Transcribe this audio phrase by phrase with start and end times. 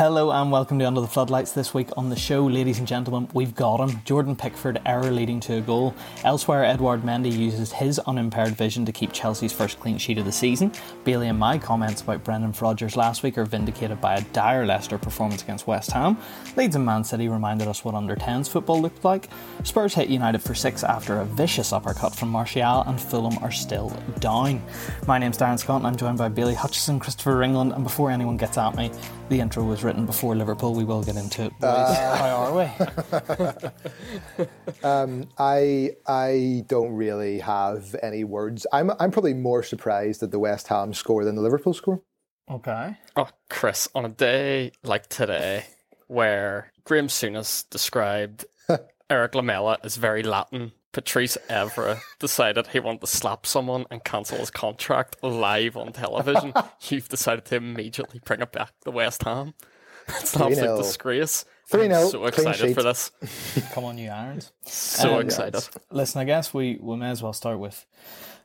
[0.00, 1.52] Hello and welcome to Under the Floodlights.
[1.52, 4.00] This week on the show, ladies and gentlemen, we've got him.
[4.06, 5.94] Jordan Pickford, error leading to a goal.
[6.24, 10.32] Elsewhere, Edouard Mendy uses his unimpaired vision to keep Chelsea's first clean sheet of the
[10.32, 10.72] season.
[11.04, 14.96] Bailey and my comments about Brendan Rodgers last week are vindicated by a dire Leicester
[14.96, 16.16] performance against West Ham.
[16.56, 19.28] Leeds and Man City reminded us what under 10s football looked like.
[19.64, 23.94] Spurs hit United for six after a vicious uppercut from Martial, and Fulham are still
[24.18, 24.62] down.
[25.06, 28.38] My name's Darren Scott, and I'm joined by Bailey Hutchison, Christopher Ringland, and before anyone
[28.38, 28.90] gets at me,
[29.28, 30.72] the intro was written before Liverpool.
[30.72, 31.52] We will get into it.
[31.58, 31.68] Boys.
[31.68, 32.54] Uh, How are
[34.38, 34.88] we?
[34.88, 38.68] um, I I don't really have any words.
[38.72, 42.02] I'm I'm probably more surprised at the West Ham score than the Liverpool score.
[42.48, 42.96] Okay.
[43.16, 45.64] Oh, Chris, on a day like today,
[46.06, 48.44] where Graham Souness described
[49.10, 54.38] Eric Lamela as very Latin Patrice Evra decided he wanted to slap someone and cancel
[54.38, 56.52] his contract live on television,
[56.88, 59.54] you've decided to immediately bring it back to West Ham.
[60.20, 61.44] It's an absolute disgrace.
[61.66, 62.08] 3 0.
[62.08, 63.12] So excited for this.
[63.72, 64.50] Come on, you Irons.
[64.64, 65.62] So um, excited.
[65.90, 67.86] Listen, I guess we, we may as well start with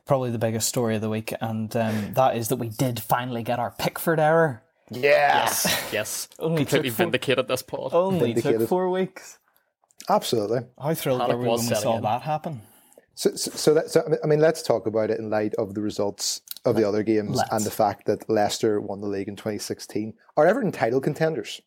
[0.06, 3.42] probably the biggest story of the week, and um, that is that we did finally
[3.42, 4.62] get our Pickford error.
[4.90, 5.64] Yes.
[5.64, 5.88] Yes.
[5.92, 6.28] yes.
[6.38, 7.92] only Completely four, vindicated this pod.
[7.92, 8.60] Only vindicated.
[8.60, 9.38] took four weeks.
[10.08, 10.60] Absolutely.
[10.80, 12.60] How thrilled were we when we saw that happen?
[13.16, 15.80] So, so, so, that, so, I mean, let's talk about it in light of the
[15.80, 17.50] results of the other games let's.
[17.50, 20.12] and the fact that Leicester won the league in 2016.
[20.36, 21.62] Are Everton title contenders?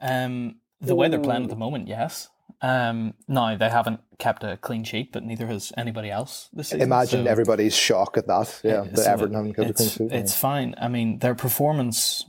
[0.00, 0.96] Um, the Ooh.
[0.96, 2.28] way they're playing at the moment, yes.
[2.60, 6.82] Um, no, they haven't kept a clean sheet, but neither has anybody else this season.
[6.82, 8.60] Imagine so everybody's shock at that.
[8.62, 10.12] Yeah, that Everton haven't kept a clean sheet.
[10.12, 10.76] It's fine.
[10.80, 12.24] I mean, their performance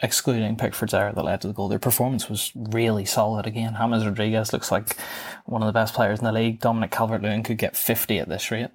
[0.00, 3.76] excluding Pickford's error that led to the goal, their performance was really solid again.
[3.78, 4.96] James Rodriguez looks like
[5.44, 6.60] one of the best players in the league.
[6.60, 8.70] Dominic Calvert-Lewin could get 50 at this rate.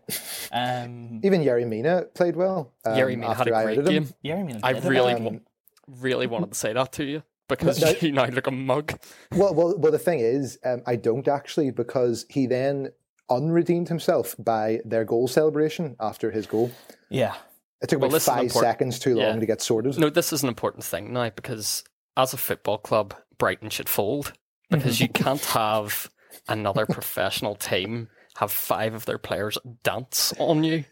[0.52, 2.74] Um, Even Yerry Mina played well.
[2.86, 4.10] Um, Yerry Mina had a great game.
[4.24, 5.42] Yerry Mina I really, um,
[5.88, 9.00] really wanted to say that to you because no, you now look a mug.
[9.32, 9.92] Well, well, well.
[9.92, 12.90] The thing is, um, I don't actually because he then
[13.30, 16.72] unredeemed himself by their goal celebration after his goal.
[17.10, 17.36] Yeah,
[17.84, 19.40] it took about five seconds too long yeah.
[19.40, 19.98] to get sorted.
[20.00, 21.84] No, this is an important thing now because
[22.16, 24.34] as a football club, Brighton should fold
[24.70, 25.24] because you mm-hmm.
[25.24, 26.10] can't have
[26.48, 28.08] another professional team
[28.38, 30.86] have five of their players dance on you.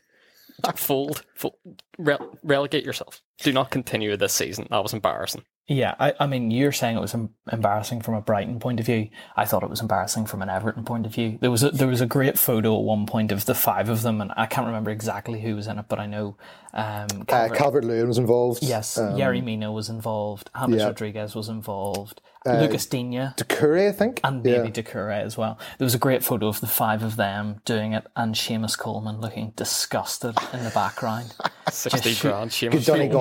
[0.75, 1.56] Fold, fold
[2.00, 3.22] rele- relegate yourself.
[3.40, 4.68] Do not continue this season.
[4.69, 5.44] That was embarrassing.
[5.68, 7.16] Yeah, I, I mean, you're saying it was
[7.52, 9.10] embarrassing from a Brighton point of view.
[9.38, 11.38] I thought it was embarrassing from an Everton point of view.
[11.40, 14.02] There was a, there was a great photo at one point of the five of
[14.02, 16.36] them, and I can't remember exactly who was in it, but I know
[16.74, 18.64] um, Calvert, uh, Calvert Lewin was involved.
[18.64, 20.50] Yes, um, Yerry Mina was involved.
[20.60, 20.88] James yeah.
[20.88, 22.22] Rodriguez was involved.
[22.44, 23.34] Uh, Lucas Digne.
[23.38, 24.20] Doucouré, I think.
[24.24, 24.74] And maybe yeah.
[24.74, 25.60] Doucouré as well.
[25.78, 29.22] There was a great photo of the five of them doing it and Seamus Coleman
[29.22, 31.36] looking disgusted in the background.
[31.72, 33.12] 60 grand, Seamus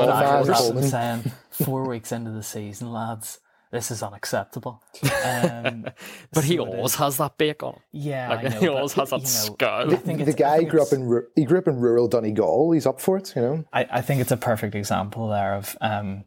[0.56, 0.82] Coleman.
[0.84, 1.32] saying,
[1.64, 3.38] four weeks into the season, lads,
[3.70, 4.82] this is unacceptable.
[5.24, 5.86] Um,
[6.32, 7.78] but he always has that bake on.
[7.92, 9.86] Yeah, like, know, he always has that skull.
[9.86, 12.72] The, the guy grew up in he grew up in rural Donegal.
[12.72, 13.64] He's up for it, you know.
[13.72, 16.24] I, I think it's a perfect example there of um,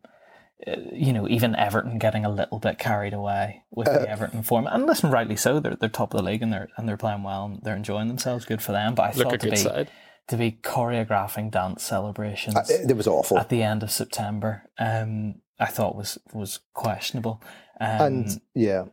[0.65, 4.67] you know, even Everton getting a little bit carried away with the uh, Everton form,
[4.67, 5.59] and listen, rightly so.
[5.59, 8.07] They're they're top of the league and they're and they're playing well and they're enjoying
[8.07, 8.45] themselves.
[8.45, 8.95] Good for them.
[8.95, 9.89] But I thought to be side.
[10.27, 12.55] To be choreographing dance celebrations.
[12.55, 14.69] Uh, it was awful at the end of September.
[14.79, 17.41] Um, I thought was was questionable.
[17.79, 18.85] Um, and yeah,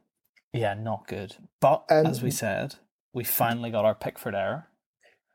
[0.53, 1.37] yeah, not good.
[1.61, 2.77] But um, as we said,
[3.13, 4.67] we finally got our Pickford error.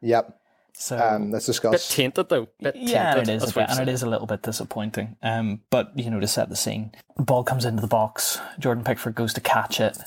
[0.01, 0.39] Yep.
[0.77, 1.71] So um, let's discuss.
[1.71, 2.49] Bit tainted though.
[2.59, 5.15] Bit yeah, tainted, it is, bit, and it is a little bit disappointing.
[5.23, 8.39] Um, but you know, to set the scene, ball comes into the box.
[8.59, 9.97] Jordan Pickford goes to catch it,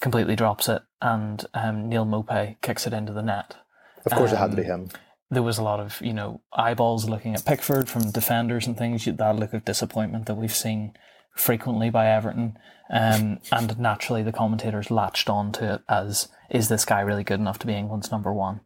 [0.00, 3.56] completely drops it, and um, Neal Maupay kicks it into the net.
[4.04, 4.90] Of course, it had to be um, him.
[5.30, 9.04] There was a lot of you know eyeballs looking at Pickford from defenders and things.
[9.04, 10.94] That look of disappointment that we've seen
[11.36, 12.58] frequently by Everton,
[12.90, 17.40] um, and naturally the commentators latched on to it as is this guy really good
[17.40, 18.60] enough to be England's number one?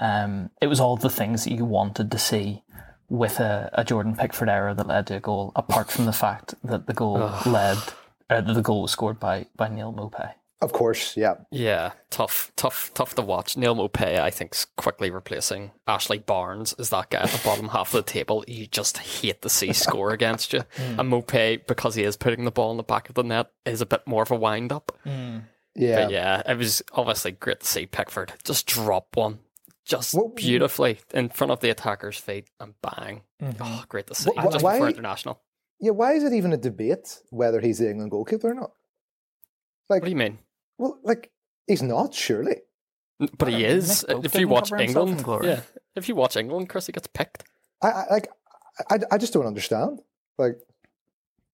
[0.00, 2.62] Um, it was all the things that you wanted to see
[3.08, 6.54] with a, a, Jordan Pickford error that led to a goal, apart from the fact
[6.64, 7.78] that the goal led,
[8.28, 10.32] uh, the goal was scored by, by Neal Maupay.
[10.64, 11.34] Of course, yeah.
[11.50, 13.54] Yeah, tough, tough, tough to watch.
[13.54, 17.68] Neal Maupay, I think, is quickly replacing Ashley Barnes as that guy at the bottom
[17.68, 18.46] half of the table.
[18.48, 20.60] You just hate to see score against you.
[20.76, 20.98] Mm.
[21.00, 23.82] And Maupay, because he is putting the ball in the back of the net, is
[23.82, 24.98] a bit more of a wind up.
[25.04, 25.42] Mm.
[25.74, 26.04] Yeah.
[26.04, 29.40] But yeah, it was obviously great to see Pickford just drop one
[29.84, 33.20] just what, beautifully in front of the attacker's feet and bang.
[33.42, 33.62] Mm-hmm.
[33.62, 34.30] Oh, great to see.
[34.30, 35.40] What, just why, before international.
[35.78, 38.70] Yeah, why is it even a debate whether he's the England goalkeeper or not?
[39.88, 40.38] Like, what do you mean?
[40.78, 41.30] Well, like
[41.66, 42.56] he's not surely.
[43.38, 44.04] But he is.
[44.08, 45.60] If you watch England, yeah.
[45.94, 47.44] If you watch England, Chris, he gets picked.
[47.82, 48.28] I, I like.
[48.90, 50.00] I, I just don't understand.
[50.36, 50.58] Like,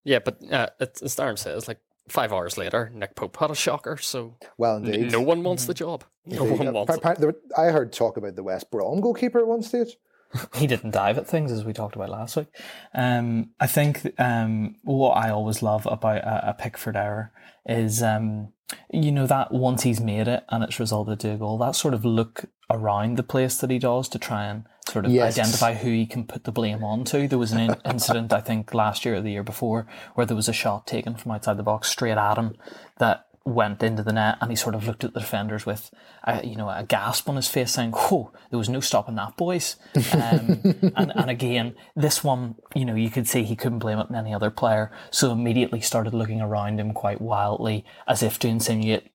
[0.05, 1.79] Yeah, but uh, it's, as Darren says, like
[2.09, 3.99] five hours later, Nick Pope had a shocker.
[3.99, 5.13] So Well, n- indeed.
[5.13, 6.05] no one wants the job.
[6.25, 6.59] No Indeed.
[6.59, 7.03] one Uh, wants pa- it.
[7.03, 9.99] pa- there- I heard talk about the West Brom goalkeeper at one stage.
[10.55, 12.47] he didn't dive at things as we talked about last week.
[12.95, 17.33] Um, I think um, what I always love about a, a Pickford error
[17.67, 18.53] is, um,
[18.93, 21.95] you know, that once he's made it and it's resulted to a goal, that sort
[21.95, 25.39] of look around the place that he does to try and sort of Yes.
[25.39, 27.27] identify who he can put the blame onto.
[27.29, 30.37] There was an in- incident, I think, last year or the year before, where there
[30.37, 32.55] was a shot taken from outside the box straight at him
[32.99, 35.91] that went into the net and he sort of looked at the defenders with
[36.25, 39.37] a, you know a gasp on his face saying whoa there was no stopping that
[39.37, 39.77] boys.
[40.13, 40.61] Um,
[40.97, 44.15] and, and again this one you know you could see he couldn't blame it on
[44.15, 44.93] any other player.
[45.11, 49.11] So immediately started looking around him quite wildly as if to insinuate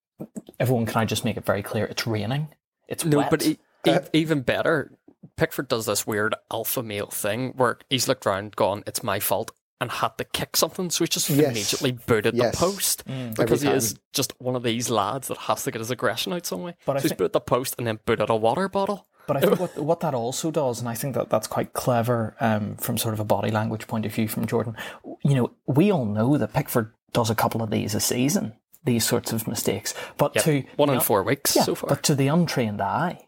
[0.59, 2.47] everyone can I just make it very clear it's raining.
[2.87, 3.29] It's No, wet.
[3.29, 4.91] but e- e- even better,
[5.37, 9.51] Pickford does this weird alpha male thing where he's looked around, gone, "It's my fault,"
[9.81, 11.49] and had to kick something, so he just Yes.
[11.51, 12.51] immediately booted Yes.
[12.51, 13.35] the post Mm.
[13.35, 16.45] because he is just one of these lads that has to get his aggression out
[16.45, 16.75] some way.
[16.85, 19.07] But I so he's think- booted the post and then booted a water bottle.
[19.27, 22.35] But I think what what that also does, and I think that that's quite clever
[22.39, 24.77] um, from sort of a body language point of view from Jordan.
[25.23, 29.03] You know, we all know that Pickford does a couple of these a season, these
[29.05, 29.93] sorts of mistakes.
[30.17, 31.89] But to One in the- four weeks yeah, so far.
[31.89, 33.27] But to the untrained eye,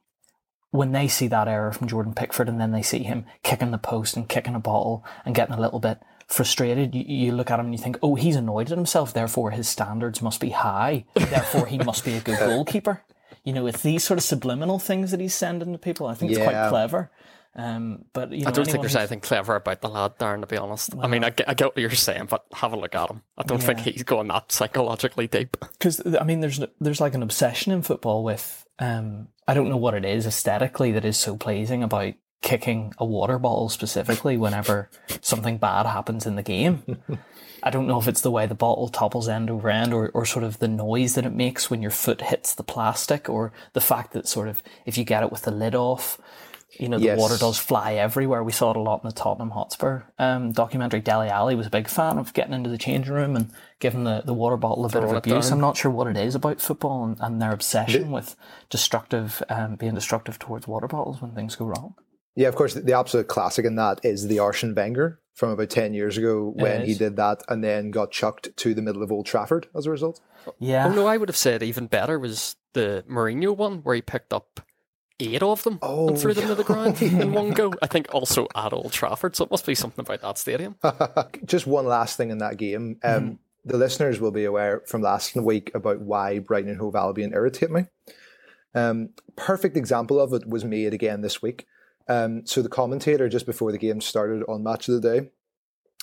[0.71, 3.77] when they see that error from Jordan Pickford and then they see him kicking the
[3.77, 7.59] post and kicking a bottle and getting a little bit frustrated, you, you look at
[7.59, 11.05] him and you think, oh, he's annoyed at himself, therefore his standards must be high,
[11.15, 13.01] therefore he must be a good goalkeeper.
[13.43, 16.07] You know, it's these sort of subliminal things that he's sending to people.
[16.07, 17.09] I think it's quite clever.
[17.55, 20.41] Um, but you know, I don't think there's who's- anything clever about the lad, Darren,
[20.41, 20.93] to be honest.
[20.99, 23.23] I mean, I get, I get what you're saying, but have a look at him.
[23.37, 23.93] I don't think Yeah.
[23.93, 25.57] he's going that psychologically deep.
[25.59, 29.77] because I mean, there's there's like an obsession in football with um, I don't know
[29.77, 34.89] what it is aesthetically that is so pleasing about kicking a water bottle specifically whenever
[35.21, 36.83] something bad happens in the game.
[37.63, 40.25] I don't know if it's the way the bottle topples end over end or, or
[40.25, 43.81] sort of the noise that it makes when your foot hits the plastic or the
[43.81, 46.21] fact that sort of if you get it with the lid off,
[46.79, 47.17] you know, the Yes.
[47.17, 48.43] water does fly everywhere.
[48.43, 50.99] We saw it a lot in the Tottenham Hotspur um, documentary.
[51.01, 54.21] Dele Alli was a big fan of getting into the changing room and giving the,
[54.23, 55.45] the water bottle a bit of abuse.
[55.45, 55.53] down.
[55.53, 58.35] I'm not sure what it is about football and, and their obsession with
[58.69, 61.95] destructive, um, being destructive towards water bottles when things go wrong.
[62.37, 65.93] Yeah, of course, the absolute classic in that is the Arsene Wenger from about 10
[65.93, 69.25] years ago when he did that and then got chucked to the middle of Old
[69.25, 70.21] Trafford as a result.
[70.59, 70.87] Yeah.
[70.87, 74.31] Oh no, I would have said even better was the Mourinho one where he picked
[74.33, 74.61] up
[75.19, 77.73] eight of them Oh, and threw them to the ground in one go.
[77.81, 80.75] I think also at Old Trafford, so it must be something about that stadium.
[81.45, 82.99] Just one last thing in that game.
[83.03, 87.33] Um, The listeners will be aware from last week about why Brighton and Hove Albion
[87.33, 87.85] irritate me.
[88.75, 91.65] Um, perfect example of it was made again this week.
[92.09, 95.29] Um, so the commentator just before the game started on Match of the Day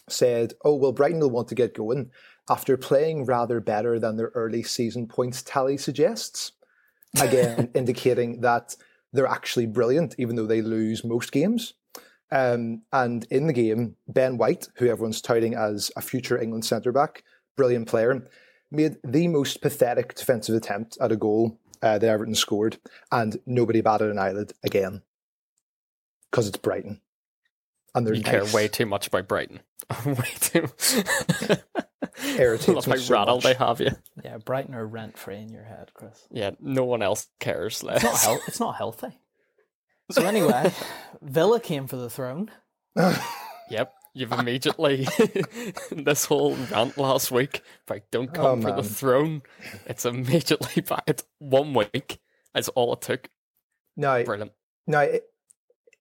[0.09, 2.11] said, "Oh well, Brighton will want to get going
[2.49, 6.53] after playing rather better than their early season points tally suggests."
[7.21, 8.77] Again, indicating that
[9.13, 11.75] they're actually brilliant, even though they lose most games.
[12.31, 16.91] Um, and in the game, Ben White, who everyone's touting as a future England centre
[16.91, 17.23] back,
[17.57, 18.29] brilliant player,
[18.73, 22.79] made the most pathetic defensive attempt at a goal uh, that Everton scored,
[23.13, 25.03] and nobody batted an eyelid again
[26.35, 27.01] because it's Brighton.
[27.95, 28.53] And they're You care nice.
[28.53, 29.61] way too much about Brighton.
[30.05, 30.67] way too.
[32.37, 33.53] Irritates Love me how so rattled much.
[33.57, 33.91] they have you.
[34.25, 36.27] Yeah, Brighton are rent free in your head, Chris.
[36.33, 38.03] Yeah, no one else cares less.
[38.03, 39.17] It's not, hel- it's not healthy.
[40.11, 40.73] So anyway,
[41.23, 42.51] Villa came for the throne.
[43.71, 45.07] Yep, you've immediately
[45.93, 49.43] this whole rant last week about don't oh, come Oh, for the throne.
[49.87, 51.05] It's immediately back.
[51.07, 52.19] It's one week.
[52.53, 53.29] That's all it took.
[53.97, 54.51] No, Brilliant.
[54.89, 55.21] No, i-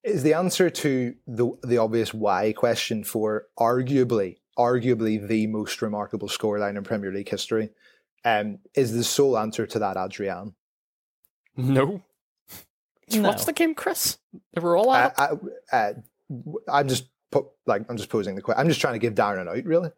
[0.03, 6.27] is the answer to the the obvious why question for arguably arguably the most remarkable
[6.27, 7.69] scoreline in Premier League history?
[8.25, 10.53] Um, is the sole answer to that Adrian?
[11.57, 12.01] No.
[13.07, 13.29] Did you No.
[13.29, 14.17] watch the game, Chris?
[14.53, 15.39] They were all I, at it.
[15.71, 15.93] I, uh,
[16.71, 18.61] I'm just put, like I'm just posing the question.
[18.61, 19.89] I'm just trying to give Darren an out, really.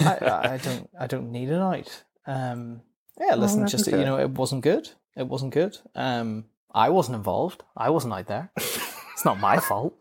[0.00, 2.04] I, I don't I don't need it out.
[2.26, 2.82] Um,
[3.20, 3.98] yeah, listen, right, just okay.
[3.98, 4.90] you know, it wasn't good.
[5.16, 5.78] It wasn't good.
[5.94, 7.64] Um, I wasn't involved.
[7.76, 8.50] I wasn't out there.
[9.16, 9.94] It's not my fault.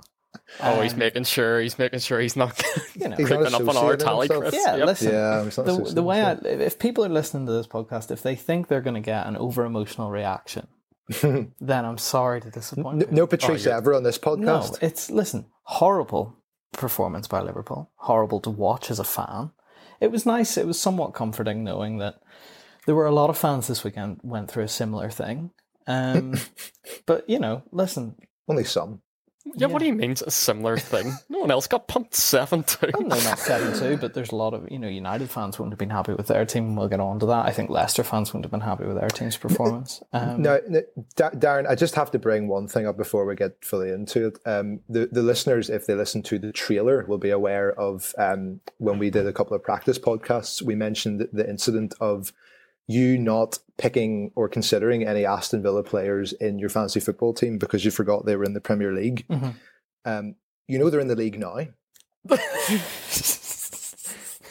[0.62, 2.62] Oh, he's Um, making sure he's making sure he's not
[2.96, 4.28] you know, creeping up on our associating tally.
[4.28, 4.54] Chris.
[4.54, 4.76] yeah.
[4.76, 4.86] Yep.
[4.86, 8.36] Listen, Yeah, the, the way I, if people are listening to this podcast, if they
[8.36, 10.68] think they're going to get an over emotional reaction,
[11.22, 12.98] then I'm sorry to disappoint.
[12.98, 13.12] no, you.
[13.12, 14.40] no Patrice Oh, you're- ever on this podcast.
[14.40, 14.84] No, podcast.
[14.84, 16.36] it's listen, horrible
[16.74, 17.90] performance by Liverpool.
[17.96, 19.52] Horrible to watch as a fan.
[20.02, 20.58] It was nice.
[20.58, 22.16] It was somewhat comforting knowing that
[22.86, 25.52] there were a lot of fans this weekend went through a similar thing.
[25.88, 26.34] Um,
[27.06, 28.16] but you know, listen,
[28.50, 29.02] Only some.
[29.54, 31.14] Yeah, what do you mean it's a similar thing?
[31.30, 32.92] No one else got pumped 7 2.
[33.02, 35.78] No, not seven two, but there's a lot of you know United fans wouldn't have
[35.80, 36.76] been happy with their team.
[36.76, 37.46] We'll get on to that.
[37.46, 40.02] I think Leicester fans wouldn't have been happy with their team's performance.
[40.14, 40.82] Um, No, no,
[41.16, 44.28] Da- Darren, I just have to bring one thing up before we get fully into
[44.28, 44.40] it.
[44.46, 48.62] Um, the the listeners, if they listen to the trailer, will be aware of um,
[48.78, 50.62] when we did a couple of practice podcasts.
[50.62, 52.34] We mentioned the incident of
[52.88, 57.84] you not picking or considering any Aston Villa players in your fantasy football team because
[57.84, 59.26] you forgot they were in the Premier League.
[59.28, 59.56] Mhm.
[60.06, 60.36] Um,
[60.68, 61.58] you know they're in the league now.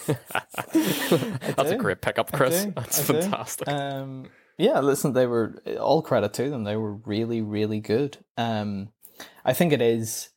[0.04, 2.66] That's a great pickup, Chris.
[2.74, 3.68] That's I fantastic.
[3.68, 6.64] Um, yeah, listen, they were all credit to them.
[6.64, 8.18] They were really, really good.
[8.36, 8.90] Um,
[9.44, 10.30] I think it is.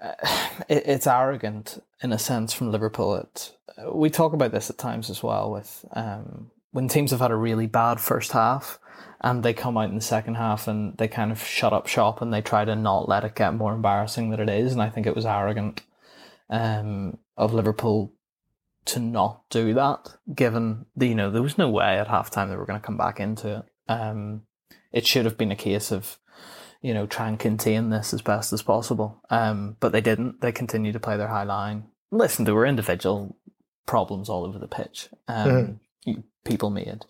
[0.00, 0.12] Uh,
[0.68, 3.14] it, it's arrogant in a sense from Liverpool.
[3.16, 3.52] It,
[3.92, 7.36] we talk about this at times as well with um, when teams have had a
[7.36, 8.78] really bad first half
[9.20, 12.20] and they come out in the second half and they kind of shut up shop
[12.20, 14.72] and they try to not let it get more embarrassing than it is.
[14.72, 15.82] And I think it was arrogant
[16.50, 18.12] um, of Liverpool
[18.86, 22.56] to not do that, given the, you know, there was no way at halftime they
[22.56, 23.64] were going to come back into it.
[23.88, 24.42] Um,
[24.90, 26.18] it should have been a case of,
[26.80, 29.22] you know, try and contain this as best as possible.
[29.30, 30.40] Um, but they didn't.
[30.40, 31.84] They continued to play their high line.
[32.10, 33.36] Listen, there were individual
[33.86, 35.08] problems all over the pitch.
[35.28, 35.80] Um,
[36.44, 37.04] People made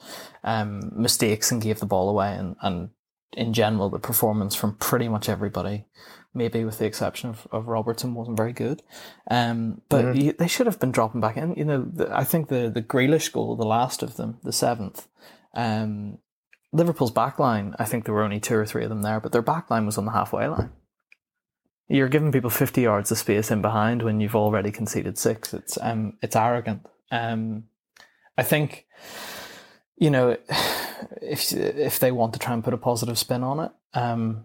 [0.44, 2.90] um, mistakes and gave the ball away, and, and
[3.34, 5.86] in general, the performance from pretty much everybody,
[6.34, 8.82] maybe with the exception of, of Robertson, wasn't very good.
[9.30, 11.54] Um, but you, they should have been dropping back in.
[11.54, 15.08] You know, the, I think the the Grealish goal, the last of them, the seventh.
[15.54, 16.18] Um,
[16.72, 19.32] Liverpool's back line, I think there were only two or three of them there, but
[19.32, 20.70] their back line was on the halfway line.
[21.88, 25.52] You're giving people 50 yards of space in behind when you've already conceded six.
[25.52, 26.86] It's um, it's arrogant.
[27.10, 27.64] Um,
[28.38, 28.86] I think,
[29.96, 30.36] you know,
[31.20, 34.44] if if they want to try and put a positive spin on it, um,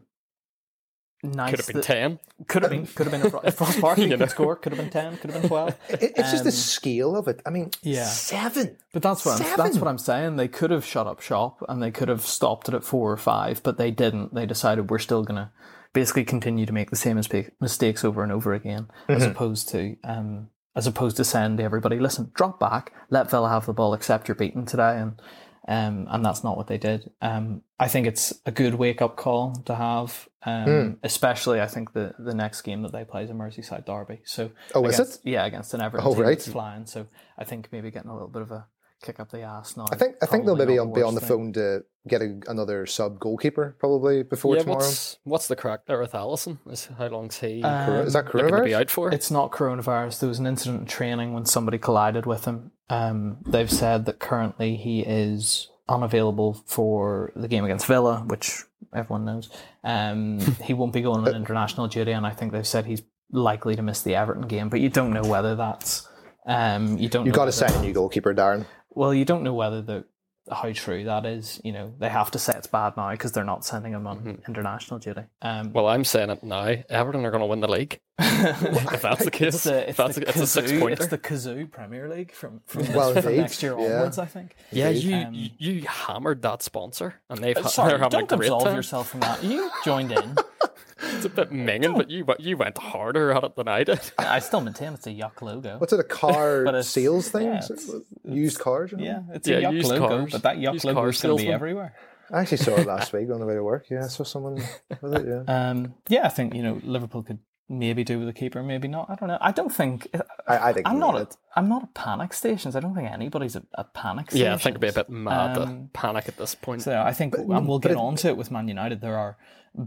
[1.24, 1.50] nice.
[1.52, 2.20] Could have been that- 10.
[2.48, 2.86] Could have been.
[2.88, 3.34] Could have been.
[3.34, 4.26] A, if Ross Barkley You could know.
[4.28, 5.18] score, could have been ten.
[5.18, 5.76] Could have been twelve.
[5.90, 7.42] It, it's just the Um, scale of it.
[7.46, 8.06] I mean, yeah.
[8.06, 8.78] seven.
[8.94, 10.36] But that's what I'm, that's what I'm saying.
[10.36, 13.18] They could have shut up shop and they could have stopped it at four or
[13.18, 14.34] five, but they didn't.
[14.36, 15.52] They decided we're still gonna
[15.94, 17.20] basically continue to make the same
[17.60, 22.00] mistakes over and over again, as opposed to um, as opposed to saying to everybody,
[22.00, 25.20] listen, drop back, let Villa have the ball, accept you're beaten today, and
[25.68, 27.12] um, and that's not what they did.
[27.22, 31.92] Um, I think it's a good wake up call to have, um, especially I think
[31.92, 34.22] the the next game that they play is a Merseyside derby.
[34.24, 35.18] So Oh, is it?
[35.26, 36.38] Yeah, against an Everton Oh, team right.
[36.38, 36.86] that's flying.
[36.86, 37.08] So
[37.38, 38.68] I think maybe getting a little bit of a
[39.02, 39.86] kick up the ass now.
[39.92, 41.30] I think I think they'll maybe not on, be on the thing.
[41.30, 44.80] phone to get a, another sub goalkeeper probably before yeah, tomorrow.
[44.80, 46.58] what's, what's the crack there with Alisson?
[46.70, 48.80] Is, how long's he Cor- is that looking to be coronavirus?
[48.80, 49.14] out for?
[49.14, 50.20] It's not coronavirus.
[50.20, 52.72] There was an incident in training when somebody collided with him.
[52.90, 58.64] Um, they've said that currently he is unavailable for the game against Villa, which
[58.96, 59.50] everyone knows.
[59.84, 63.76] Um, he won't be going on international duty, and I think they've said he's likely
[63.76, 64.70] to miss the Everton game.
[64.70, 66.08] But you don't know whether that's
[66.46, 67.26] um, you don't.
[67.26, 68.66] You know got to sign a new goalkeeper, Darren.
[68.98, 70.06] Well, you don't know whether the
[70.50, 71.60] how true that is.
[71.64, 74.42] You know, they have to say it's bad now because they're not sending him on
[74.48, 75.22] international duty.
[75.42, 76.74] Um, well, I'm saying it now.
[76.90, 78.00] Everton are going to win the league.
[78.20, 80.94] if that's the case, It's the, it's, that's the a, it's a six Cazoo- pointer.
[81.04, 83.86] it's the Cazoo Premier League from from, this, Well, from next year yeah.
[83.98, 84.56] onwards, I think.
[84.72, 88.32] yeah, you, Um, you you hammered that sponsor, and they've ha- Sorry, they're having don't
[88.32, 88.76] a great absolve time.
[88.76, 89.44] yourself from that.
[89.44, 90.36] You joined in.
[91.00, 94.00] It's a bit minging, but you went- you went harder at it than I did.
[94.18, 95.78] I still maintain it's a yuck logo.
[95.78, 96.00] What's it?
[96.00, 97.46] A car But it's- sales thing?
[97.48, 98.92] yeah, Is it's- used cars?
[98.92, 99.04] you know?
[99.04, 100.32] yeah, it's Yeah, a yuck logo, cars.
[100.32, 101.94] but that yuck Used logo is going to be everywhere.
[102.32, 103.86] I actually saw it last week on the way to work.
[103.90, 104.56] Yeah, I saw someone
[105.02, 105.26] with it.
[105.28, 107.40] Yeah, Um, yeah, I think you know Liverpool could
[107.70, 109.10] maybe do with a keeper, maybe not.
[109.10, 109.38] I don't know.
[109.42, 110.08] I don't think
[110.48, 111.14] I, I think I'm not.
[111.16, 111.36] need A, it.
[111.56, 112.76] I'm not a panic stations.
[112.76, 114.28] I don't think anybody's a, a panic.
[114.32, 116.82] Yeah, I think it'd be a bit mad Um, to panic at this point.
[116.82, 119.00] So I think, and we'll get it- on to it with Man United.
[119.02, 119.38] There are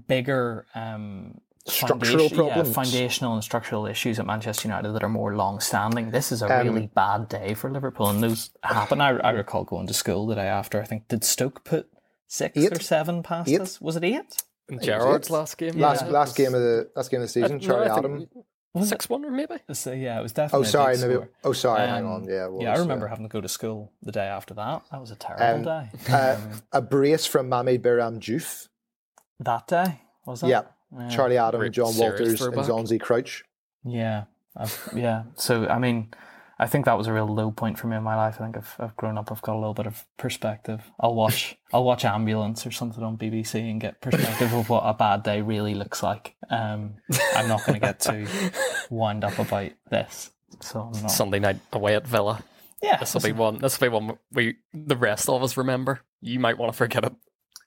[0.09, 2.69] bigger um, Structural foundation- problems.
[2.69, 6.11] yeah, foundational and structural issues at Manchester United that are more long-standing.
[6.11, 9.01] This is a Um, really bad day for Liverpool, and those happen.
[9.01, 10.81] I, I recall going to school the day after.
[10.81, 11.89] I think did Stoke put
[12.29, 12.73] six Eight.
[12.77, 13.61] or seven past Eight.
[13.61, 13.81] us?
[13.81, 14.43] Was it eight?
[14.71, 17.25] In Gerrard's last game, last yeah, it last was- game of the last game of
[17.25, 17.57] the season.
[17.57, 17.99] Uh, no, Charlie think
[18.77, 18.87] Adam.
[18.87, 19.57] six one or maybe.
[19.73, 20.67] So yeah, it was Oh, definitely.
[20.67, 21.15] a sorry, big maybe.
[21.15, 21.29] score.
[21.45, 21.87] Oh, sorry.
[21.89, 22.25] hang Um, on.
[22.25, 23.11] Yeah, it yeah, I remember yeah.
[23.11, 24.83] having to go to school the day after that.
[24.93, 25.91] That was a terrible Um, day.
[26.09, 26.37] Uh,
[26.73, 28.69] a brace from Mame Biram Diouf.
[29.41, 30.49] That day was it?
[30.49, 30.63] Yeah.
[30.97, 31.09] Yeah.
[31.09, 32.71] Charlie Adam, Great John serious Walters, and throwback.
[32.71, 33.45] Zonzi Crouch.
[33.85, 34.25] Yeah,
[34.57, 35.23] I've, yeah.
[35.37, 36.09] So I mean,
[36.59, 38.37] I think that was a real low point for me in my life.
[38.41, 39.31] I think I've I've grown up.
[39.31, 40.83] I've got a little bit of perspective.
[40.99, 44.93] I'll watch I'll watch Ambulance or something on BBC and get perspective of what a
[44.93, 46.35] bad day really looks like.
[46.51, 46.95] Um,
[47.37, 48.27] I'm not going to get too
[48.91, 50.33] wound up about this.
[50.61, 51.11] So I'm not.
[51.13, 52.43] Sunday night away at Villa.
[52.83, 53.59] yeah, This will be one.
[53.59, 56.01] This will be one we the rest of us remember.
[56.21, 57.15] You might want to forget it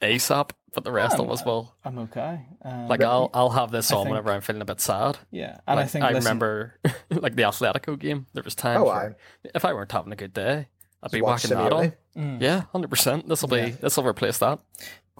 [0.01, 1.73] ASAP, but the rest I'm- of us will.
[1.85, 2.41] I'm okay.
[2.63, 5.17] Um, Like I'll I'll have this I on think- whenever I'm feeling a bit sad.
[5.31, 8.25] yeah, and Like, I think I listen, remember like the Atletico game.
[8.33, 10.67] There was time Oh, for if I weren't having a good day,
[11.01, 11.93] I'd be Watch whacking that on.
[12.17, 12.41] Mm.
[12.41, 13.27] Yeah, hundred percent.
[13.29, 13.69] This will be Yeah.
[13.81, 14.59] this will replace that.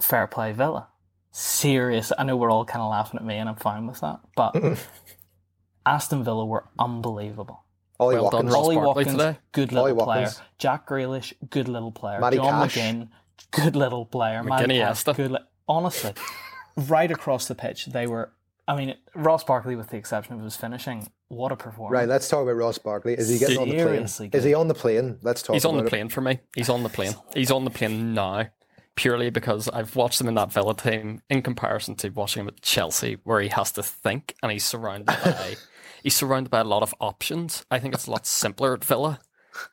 [0.00, 0.88] fair play Villa.
[1.30, 2.12] Serious.
[2.16, 4.20] I know we're all kind of laughing at me, and I'm fine with that.
[4.36, 4.54] But
[5.86, 7.64] Aston Villa were unbelievable.
[8.00, 8.54] Ollie Well done, Watkins.
[8.54, 9.36] Ross Ollie Watkins, today.
[9.52, 10.20] good Ollie little player.
[10.22, 10.42] Watkins.
[10.58, 12.18] Jack Grealish, good little player.
[12.20, 12.76] Matty John Cash.
[12.76, 13.08] McGinn,
[13.50, 14.42] good little player.
[14.42, 15.32] Matty Cash, good.
[15.32, 15.38] Li-
[15.68, 16.12] honestly,
[16.76, 18.32] right across the pitch, they were.
[18.66, 21.92] I mean, Ross Barkley, with the exception of his finishing, what a performance!
[21.92, 23.12] Right, let's talk about Ross Barkley.
[23.14, 23.86] Is he getting on the plane?
[23.86, 25.18] Seriously Is he on the plane?
[25.22, 25.90] Let's talk He's about on the it.
[25.90, 26.40] plane for me.
[26.54, 27.14] He's on the plane.
[27.34, 28.46] He's on the plane now,
[28.96, 32.62] purely because I've watched him in that Villa team in comparison to watching him at
[32.62, 35.56] Chelsea, where he has to think and he's surrounded by
[36.02, 37.66] he's surrounded by a lot of options.
[37.70, 39.20] I think it's a lot simpler at Villa,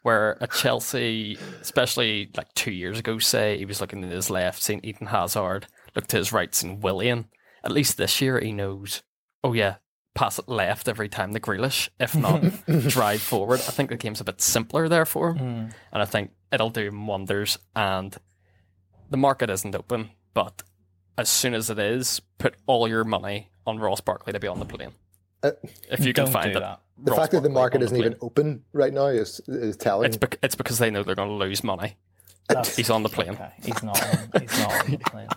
[0.04, 4.62] where at Chelsea, especially like two years ago, say he was looking to his left,
[4.62, 7.26] seeing Eden Hazard, looked to his right, seeing Willian.
[7.64, 9.04] At least this year, he knows.
[9.44, 9.76] Oh yeah,
[10.16, 11.90] pass it left every time the Grealish.
[12.00, 12.44] If not,
[12.90, 13.60] drive forward.
[13.60, 15.74] I think the game's a bit simpler there for him Mm.
[15.94, 17.58] and I think it'll do him wonders.
[17.76, 18.16] And
[19.10, 20.64] the market isn't open, but
[21.18, 24.60] as soon as it is, put all your money on Ross Barkley to be on
[24.60, 24.94] the plane.
[25.44, 25.52] Uh,
[25.90, 26.82] if you can find do it, that.
[27.04, 30.08] The fact that the market isn't even open right now is is telling.
[30.08, 31.96] It's, bec- it's because they know they're going to lose money.
[32.48, 33.30] That's- He's on the plane.
[33.32, 34.00] Okay, he's not.
[34.04, 35.28] On, he's not on the plane.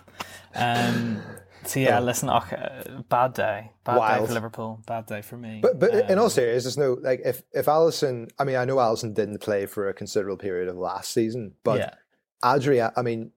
[0.53, 1.21] Um,
[1.63, 2.29] so yeah, listen.
[2.29, 3.71] Okay, bad day.
[3.83, 4.81] Bad day for Liverpool.
[4.85, 5.59] Bad day for me.
[5.61, 6.97] But but in all Um, seriousness, no.
[7.01, 10.67] Like if if Alisson, I mean, I know Alisson didn't play for a considerable period
[10.67, 11.93] of last season, but yeah,
[12.43, 13.31] Adria, I mean,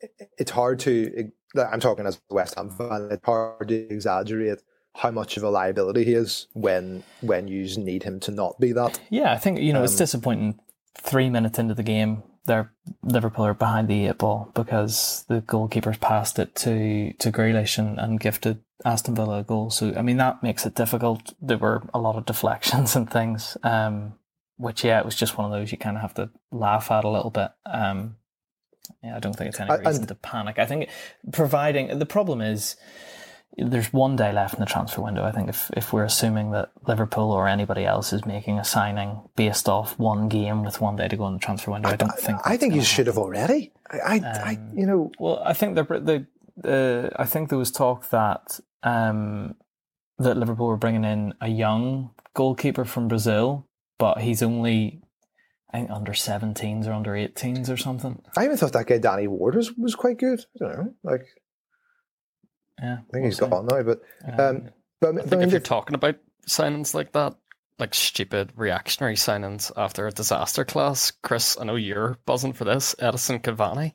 [0.00, 1.30] it- it's hard to.
[1.56, 3.08] I'm talking as a West Ham fan.
[3.10, 4.62] It's hard to exaggerate
[4.96, 8.72] how much of a liability he is when when you need him to not be
[8.72, 9.00] that.
[9.10, 9.32] yeah.
[9.32, 10.60] I think you know it's Um, disappointing.
[10.98, 15.96] Three minutes into the game, they're Liverpool are behind the eight ball because the goalkeeper's
[15.98, 19.70] passed it to to Grealish and, and gifted Aston Villa a goal.
[19.70, 21.32] So I mean that makes it difficult.
[21.40, 23.56] There were a lot of deflections and things.
[23.62, 24.14] Um,
[24.56, 27.04] which yeah, it was just one of those you kind of have to laugh at
[27.04, 27.50] a little bit.
[27.64, 28.16] Um,
[29.02, 30.58] yeah, I don't think it's any I- reason and- to panic.
[30.58, 30.88] I think
[31.32, 32.76] providing the problem is
[33.56, 35.24] there's one day left in the transfer window.
[35.24, 39.20] I think if, if we're assuming that Liverpool or anybody else is making a signing
[39.36, 42.18] based off one game with one day to go in the transfer window, I don't
[42.18, 42.38] think.
[42.44, 43.72] I think you gonna should have already.
[43.90, 46.26] I, I, I Um, you know, well, I think the the
[46.62, 49.56] uh, I think there was talk that um,
[50.18, 53.66] that Liverpool were bringing in a young goalkeeper from Brazil,
[53.98, 55.02] but he's only
[55.72, 58.22] I think under 17s or under 18s or something.
[58.36, 60.40] I even thought that guy Danny Ward was, was quite good.
[60.56, 60.94] I don't know.
[61.04, 61.26] Like
[62.80, 65.46] Yeah, I think he's gone now, but Um, um, but, I but think I mean,
[65.48, 66.16] if you're the- talking about
[66.48, 67.34] signings like that,
[67.78, 72.94] like stupid reactionary signings after a disaster class, Chris, I know you're buzzing for this.
[72.98, 73.94] Edinson Cavani,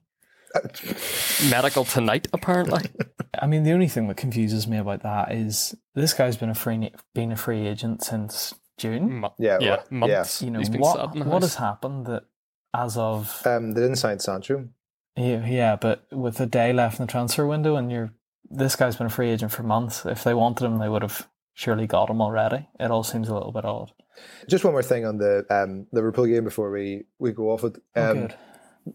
[1.50, 2.84] medical tonight apparently.
[3.42, 6.56] I mean, the only thing that confuses me about that is this guy's been a
[6.56, 9.20] free been a free agent since June.
[9.20, 10.42] Mo- Yeah, yeah, well, months.
[10.42, 11.16] You know He's been what?
[11.26, 12.24] What has happened that
[12.74, 14.68] as of um, they didn't sign Sancho.
[15.18, 18.12] Yeah, yeah, but with a day left in the transfer window, and you're
[18.50, 20.06] this guy's been a free agent for months.
[20.06, 22.68] If they wanted him, they would have surely got him already.
[22.80, 23.92] It all seems a little bit odd.
[24.50, 27.78] Just one more thing on the um, Liverpool game before we, we go off it.
[27.96, 28.36] Oh, Um, good.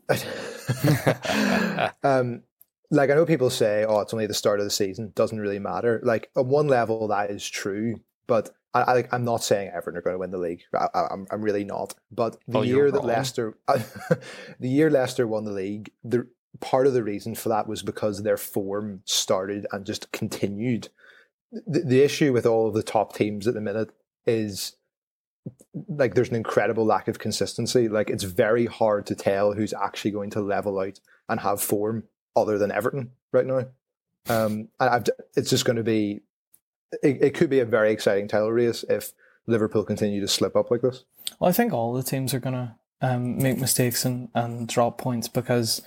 [2.02, 2.42] um,
[2.90, 5.58] like I know people say, "Oh, it's only the start of the season; doesn't really
[5.58, 10.02] matter." Like on one level, that is true, but I, I'm not saying Everton are
[10.02, 10.62] going to win the league.
[10.74, 11.94] I, I, I'm, I'm really not.
[12.12, 13.04] But the Oh, year that.
[13.04, 16.26] Leicester, the year Leicester won the league, the
[16.60, 20.88] part of the reason for that was because their form started and just continued.
[21.52, 23.90] The, the issue with all of the top teams at the minute
[24.26, 24.76] is
[25.88, 27.88] like there's an incredible lack of consistency.
[27.88, 32.04] Like it's very hard to tell who's actually going to level out and have form
[32.36, 33.66] other than Everton right now.
[34.28, 35.04] Um, I've,
[35.36, 36.20] it's just going to be.
[37.02, 39.12] It, it could be a very exciting title race if
[39.46, 41.04] Liverpool continue to slip up like this.
[41.38, 44.98] Well, I think all the teams are going to um, make mistakes and, and drop
[44.98, 45.82] points because,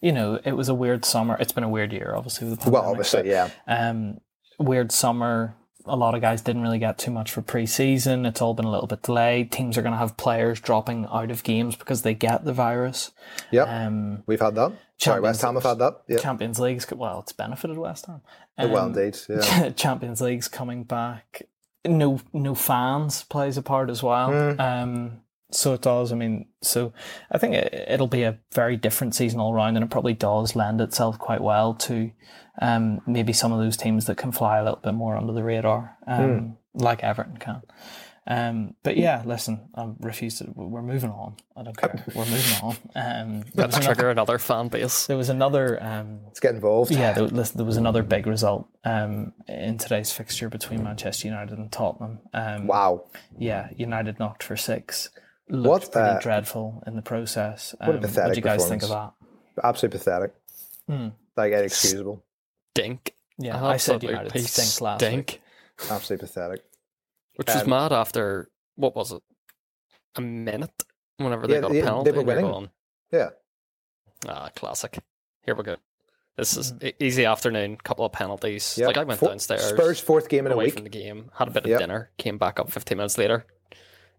[0.00, 1.36] you know, it was a weird summer.
[1.40, 2.82] It's been a weird year, obviously, with the pandemic.
[2.82, 3.50] Well, obviously, yeah.
[3.66, 4.20] um,
[4.58, 5.54] weird summer.
[5.88, 8.26] A lot of guys didn't really get too much for pre-season.
[8.26, 9.52] It's all been a little bit delayed.
[9.52, 13.12] Teams are going to have players dropping out of games because they get the virus.
[13.52, 14.72] Yep, Um, we've had that.
[14.98, 16.02] Sorry, West Ham have had that.
[16.08, 18.22] Yeah, Champions League's well, it's benefited West Ham.
[18.58, 19.16] well, Um, indeed.
[19.28, 19.70] Yeah.
[19.76, 21.42] Champions League's coming back.
[21.86, 24.30] No, no fans plays a part as well.
[24.30, 24.58] Mm.
[24.60, 26.12] Um, so it does.
[26.12, 26.92] I mean, so
[27.30, 30.56] I think it, it'll be a very different season all round, and it probably does
[30.56, 32.10] lend itself quite well to
[32.60, 35.44] um, maybe some of those teams that can fly a little bit more under the
[35.44, 37.62] radar, um, like Everton can.
[38.28, 40.50] Um, but yeah, listen, I refuse to.
[40.52, 41.36] We're moving on.
[41.56, 42.04] I don't care.
[42.14, 42.76] We're moving on.
[42.96, 45.06] Um, there, was Trigger another, another fan base.
[45.06, 45.80] there was another.
[45.80, 46.90] Um, Let's get involved.
[46.90, 51.56] yeah, there, listen, there was another big result um, in today's fixture between Manchester United
[51.56, 52.18] and Tottenham.
[52.34, 53.04] Um, Wow.
[53.38, 55.10] Yeah, United knocked for six.
[55.48, 57.74] Looked What, pretty uh, dreadful in the process.
[57.80, 59.12] Um, what a pathetic What do you guys think of that?
[59.62, 60.34] Absolutely pathetic.
[60.88, 61.08] Hmm.
[61.36, 62.24] Like inexcusable.
[62.76, 63.14] Stink.
[63.38, 65.40] Yeah, I said Absolute United piece stink last stink.
[65.78, 65.90] week.
[65.90, 66.64] Absolutely pathetic.
[67.36, 69.22] Which was Um, mad after what was it?
[70.16, 70.72] A minute
[71.18, 72.44] whenever they Yeah, got a they- they were and you're winning.
[72.50, 72.70] going,
[73.12, 73.28] Yeah.
[74.26, 74.98] Ah, classic.
[75.44, 75.76] Here we go.
[76.36, 78.76] This is e- easy afternoon, couple of penalties.
[78.78, 78.86] Yeah.
[78.88, 80.74] Like I went Four- downstairs, Spurs fourth game in a away week.
[80.74, 81.78] from the game, had a bit of Yep.
[81.80, 83.46] dinner, came back up 15 minutes later,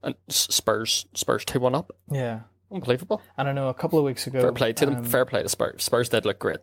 [0.08, 1.96] and Spurs Spurs two one up.
[2.12, 2.42] Yeah,
[2.72, 3.22] Unbelievable.
[3.38, 4.42] and I know a couple of weeks ago.
[4.42, 4.96] Fair play to them.
[4.98, 5.84] um, Fair play to Spurs.
[5.84, 6.58] Spurs did look great.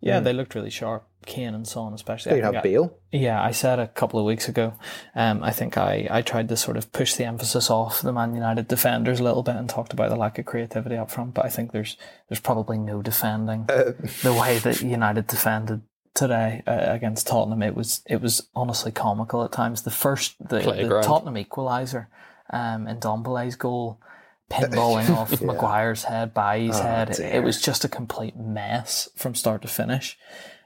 [0.00, 1.06] Yeah, they looked really sharp.
[1.26, 2.32] Kane and Son, especially.
[2.32, 2.98] I You have I- Bale.
[3.12, 4.74] Yeah, I said a couple of weeks ago.
[5.14, 8.34] Um, I think I, I tried to sort of push the emphasis off the Man
[8.34, 11.34] United defenders a little bit and talked about the lack of creativity up front.
[11.34, 11.96] But I think there's
[12.28, 13.92] there's probably no defending Uh,
[14.24, 15.82] the way that United defended
[16.14, 17.62] today uh, against Tottenham.
[17.62, 19.82] It was it was honestly comical at times.
[19.82, 22.06] The first the, the Tottenham equaliser
[22.52, 23.98] um, in Dombele's goal.
[24.50, 27.10] Pinballing off Maguire's head, by his Oh, head.
[27.10, 30.18] It, it was just a complete mess from start to finish.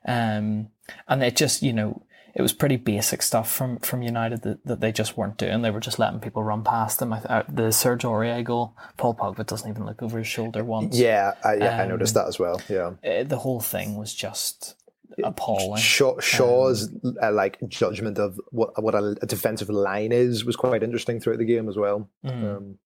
[0.05, 0.68] Um,
[1.09, 2.03] and it just, you know,
[2.35, 5.62] it was pretty basic stuff from, from United that, that they just weren't doing.
[5.62, 7.12] They were just letting people run past them.
[7.12, 10.99] I, uh, the Serge Aurier goal, Paul Pogba doesn't even look over his shoulder once.
[10.99, 12.61] yeah, I, yeah, I Um, noticed that as well.
[12.68, 12.92] Yeah.
[13.09, 14.75] Uh, the whole thing was just
[15.24, 15.81] appalling.
[15.81, 16.90] Shaw, Shaw's
[17.22, 21.38] uh, like judgment of what what a, a defensive line is was quite interesting throughout
[21.38, 22.09] the game as well.
[22.24, 22.57] Mm.
[22.57, 22.79] Um,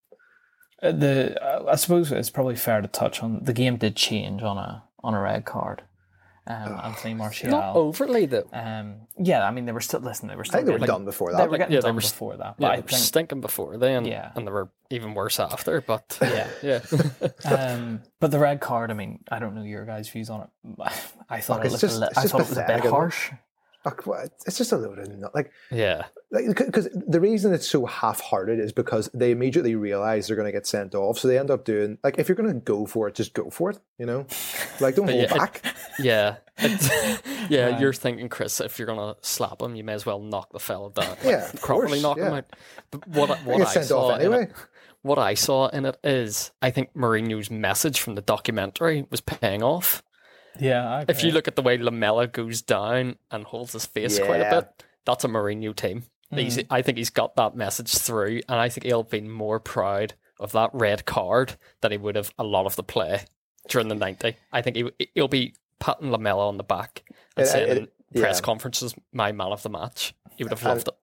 [0.82, 4.42] Uh, the uh, I suppose it's probably fair to touch on the game did change
[4.42, 5.82] on a on a red card.
[6.50, 7.50] Um, Anthony Martial.
[7.50, 8.48] Not overly though.
[8.52, 10.28] Um, yeah, I mean they were still listen.
[10.28, 11.50] They were I think they were getting, done before they that.
[11.50, 12.56] were getting yeah, they done were- before that.
[12.58, 14.32] But Yeah, I they were think stinking before then, Yeah.
[14.34, 15.80] and they were even worse after.
[15.80, 16.48] But Yeah.
[16.62, 16.80] yeah.
[17.44, 18.90] um, but the red card.
[18.90, 20.48] I mean, I don't know your guys' views on it.
[21.30, 22.54] I thought Look, it it's looked a just- li- I just thought it was a
[22.60, 23.30] bit pathetic, isn't harsh.
[24.46, 26.04] It's just a load of nut- like yeah.
[26.30, 30.66] because the reason it's so half-hearted is because they immediately realize they're going to get
[30.66, 33.14] sent off, so they end up doing like if you're going to go for it,
[33.14, 33.78] just go for it.
[33.98, 34.26] You know,
[34.80, 35.62] like don't hold yeah, it- back.
[35.98, 36.36] Yeah.
[36.58, 37.80] It's- yeah, Right.
[37.80, 40.90] you're thinking, Chris, if you're gonna slap him, you may as well knock the fella
[40.92, 41.08] down.
[41.10, 42.44] Like, Yeah, properly knock him out.
[42.90, 44.44] But what what I sent saw anyway.
[44.44, 44.52] it,
[45.02, 49.62] what I saw in it is, I think Mourinho's message from the documentary was paying
[49.62, 50.02] off.
[50.58, 54.18] Yeah, I If you look at the way Lamela goes down and holds his face
[54.18, 56.04] quite a bit, that's a Mourinho team.
[56.32, 56.66] He's, Mm.
[56.70, 60.52] I think he's got that message through, and I think he'll be more proud of
[60.52, 63.24] that red card than he would have a lot of the play
[63.68, 64.36] during the 90.
[64.52, 67.02] I think he, he'll be patting Lamela on the back
[67.36, 67.76] and It- saying it-
[68.14, 68.44] in press yeah.
[68.44, 70.14] conferences, my man of the match.
[70.36, 70.94] He would have And- loved it.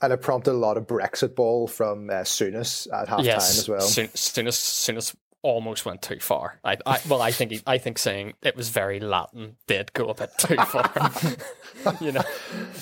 [0.00, 3.58] And it prompted a lot of Brexit ball from uh, Souness at half yes, time
[3.58, 3.80] as well.
[3.80, 5.16] Soon, soon as soon as
[5.48, 6.60] almost went too far.
[6.64, 10.06] I, I well, I think he, I think saying it was very Latin did go
[10.08, 10.90] a bit too far.
[12.00, 12.22] you know,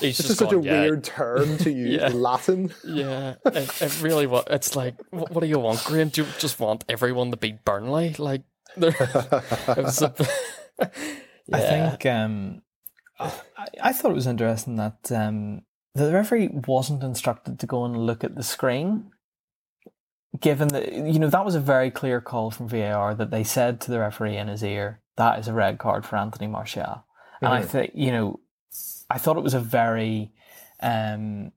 [0.01, 2.09] he's It's just just such a yeah, weird term to use, Yeah.
[2.09, 2.73] Latin.
[2.85, 4.45] Yeah, it, it really was.
[4.51, 6.09] It's like, what, what do you want, Graham?
[6.09, 8.15] Do you just want everyone to beat Burnley?
[8.19, 8.43] Like,
[8.77, 10.15] there, it was a,
[10.81, 10.89] I
[11.47, 11.91] Yeah.
[11.91, 12.63] think um,
[13.19, 13.33] I,
[13.83, 15.63] I thought it was interesting that um,
[15.95, 19.11] the referee wasn't instructed to go and look at the screen.
[20.41, 23.81] Given that you know that was a very clear call from VAR that they said
[23.83, 27.05] to the referee in his ear that is a red card for Anthony Martial,
[27.41, 28.41] and I think you know
[29.09, 30.33] I thought it was a very
[30.81, 31.53] um,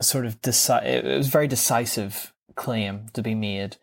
[0.00, 3.78] sort of deci- it was very decisive claim to be made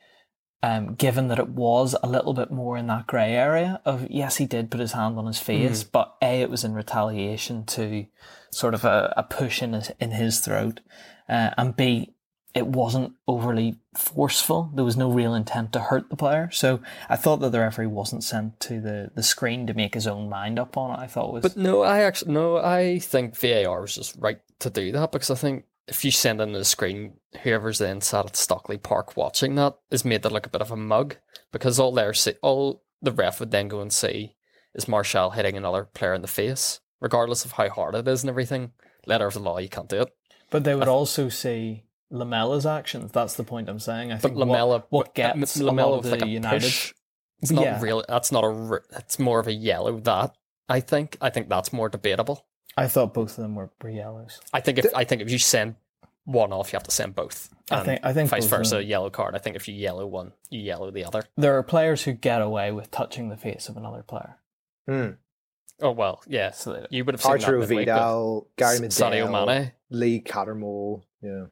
[0.64, 4.38] um, given that it was a little bit more in that grey area of yes,
[4.38, 8.06] he did put his hand on his face, but a it was in retaliation to
[8.52, 10.82] sort of a, a push in his in his throat,
[11.28, 12.14] uh, and b
[12.54, 14.72] it wasn't overly forceful.
[14.76, 16.50] There was no real intent to hurt the player.
[16.52, 20.08] So I thought that the referee wasn't sent to the, the screen to make his
[20.08, 21.02] own mind up on it.
[21.02, 24.70] I thought was But no, I actually no, I think VAR was just right to
[24.70, 28.36] do that because I think if you send in the screen, whoever's then sat at
[28.36, 31.18] Stockley Park watching that is made to look a bit of a mug
[31.52, 34.36] because all they're see, all the ref would then go and see
[34.74, 38.30] is Martial hitting another player in the face, regardless of how hard it is and
[38.30, 38.72] everything.
[39.06, 40.16] Letter of the law, you can't do it.
[40.50, 43.12] But they would also see Lamela's actions.
[43.12, 44.12] That's the point I'm saying.
[44.12, 46.28] I But think what- Lamela, what, but, gets uh, Lamela of with the like a
[46.30, 46.62] United.
[46.62, 46.94] push.
[47.42, 47.80] It's not Yeah.
[47.82, 48.04] real.
[48.08, 48.82] That's not a.
[48.98, 50.00] It's more of a yellow.
[50.00, 50.36] That
[50.70, 51.18] I think.
[51.22, 52.46] I think that's more debatable.
[52.78, 54.40] I thought both of them were, were yellows.
[54.54, 55.76] I think if I think if you send
[56.26, 57.50] one off, you have to send both.
[57.72, 59.34] I think I think vice versa, them- yellow card.
[59.36, 61.24] I think if you yellow one, you yellow the other.
[61.38, 64.38] There are players who get away with touching the face of another player.
[64.88, 65.10] Hmm.
[65.82, 66.52] Oh well, yeah.
[66.52, 69.72] So You would have seen Arturo that midweek with Vidal, Gary S- Sadio Medel, Mane.
[69.90, 71.02] Lee Cattermole.
[71.24, 71.46] Yeah.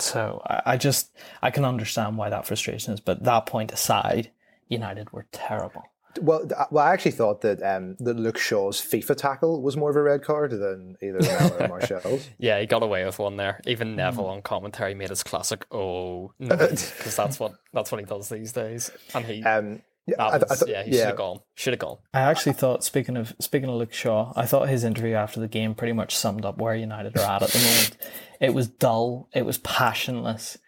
[0.00, 1.10] So I, I just
[1.42, 4.30] I can understand why that frustration is, but that point aside,
[4.68, 5.82] United were terrible.
[6.20, 9.96] Well, well, I actually thought that um, that Luke Shaw's FIFA tackle was more of
[9.96, 12.28] a red card than either Mel or Martial's.
[12.38, 13.60] Yeah, he got away with one there.
[13.64, 14.30] Even Neville Mm.
[14.32, 18.90] on commentary made his classic "oh" because that's what that's what he does these days.
[19.14, 21.40] And he, Um, yeah, I, th- I was, thought- yeah, he should have gone.
[21.54, 21.98] Should have gone.
[22.12, 25.48] I actually thought speaking of speaking of Luke Shaw, I thought his interview after the
[25.48, 27.96] game pretty much summed up where United are at at the moment.
[28.40, 30.58] It was dull, it was passionless,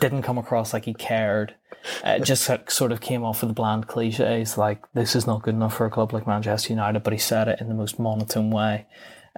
[0.00, 1.54] didn't come across like he cared.
[2.04, 5.54] It just sort of came off with the bland cliches like this is not good
[5.54, 8.50] enough for a club like Manchester United, but he said it in the most monotone
[8.50, 8.86] way.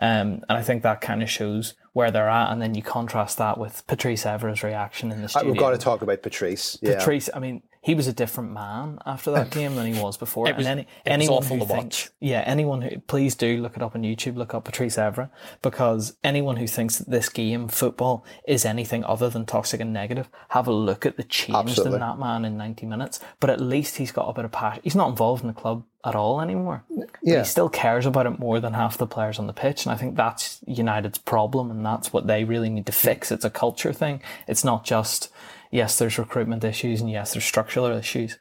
[0.03, 2.51] Um, and I think that kind of shows where they're at.
[2.51, 5.51] And then you contrast that with Patrice Evra's reaction in the studio.
[5.51, 6.79] We've got to talk about Patrice.
[6.81, 6.96] Yeah.
[6.99, 10.47] Patrice, I mean, he was a different man after that game than he was before.
[10.49, 12.11] It was- and any, it was anyone awful who to thinks, watch.
[12.21, 15.31] yeah, anyone who please do look it up on YouTube, look up Patrice Evra,
[15.62, 20.29] because anyone who thinks that this game, football, is anything other than toxic and negative,
[20.51, 21.95] have a look at the change Absolutely.
[21.95, 23.19] in that man in ninety minutes.
[23.40, 24.83] But at least he's got a bit of passion.
[24.85, 26.85] He's not involved in the club at all anymore.
[26.90, 27.38] But Yeah.
[27.40, 29.97] he still cares about it more than half the players on the pitch, and I
[29.97, 33.31] think that's United's problem, and that's what they really need to fix.
[33.33, 34.23] It's a culture thing.
[34.47, 35.31] It's not just
[35.71, 38.39] yes, there's recruitment issues, and yes, there's structural issues,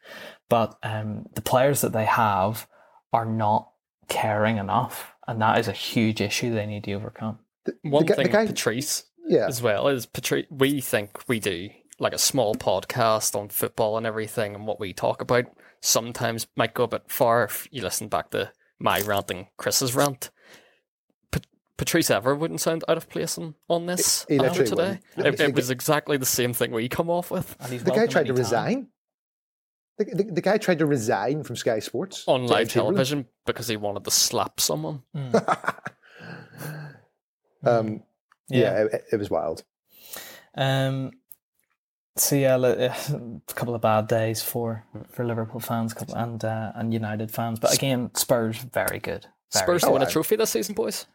[0.50, 2.68] but um, the players that they have
[3.14, 3.72] are not
[4.08, 7.40] caring enough, and that is a huge issue they need to overcome.
[7.84, 9.48] One the thing, guy- Patrice, Yeah.
[9.48, 10.48] as well is Patrice.
[10.50, 14.94] We think we do like a small podcast on football and everything, and what we
[14.94, 15.46] talk about
[15.82, 19.94] sometimes might go a bit far if you listen back to my rant and Chris's
[19.96, 20.30] rant.
[21.80, 25.00] Pat- Patrice ever wouldn't sound out of place on, on this He- he today.
[25.16, 25.40] wouldn't.
[25.40, 28.06] It, it was exactly the same thing we come off with And he's The guy
[28.08, 28.36] tried to anytime.
[28.38, 28.88] resign.
[29.98, 32.94] The, the, the guy tried to resign from Sky Sports on live Chamberlain.
[32.96, 35.04] television because he wanted to slap someone.
[37.66, 38.04] Um,
[38.48, 39.64] yeah, it, it was wild.
[40.56, 41.12] Um,
[42.16, 42.94] so yeah, a
[43.54, 48.12] couple of bad days for for Liverpool fans and uh, and United fans, but again,
[48.16, 49.26] Spurs very good.
[49.54, 49.88] Very Spurs good.
[49.88, 51.06] to win a trophy this season, boys.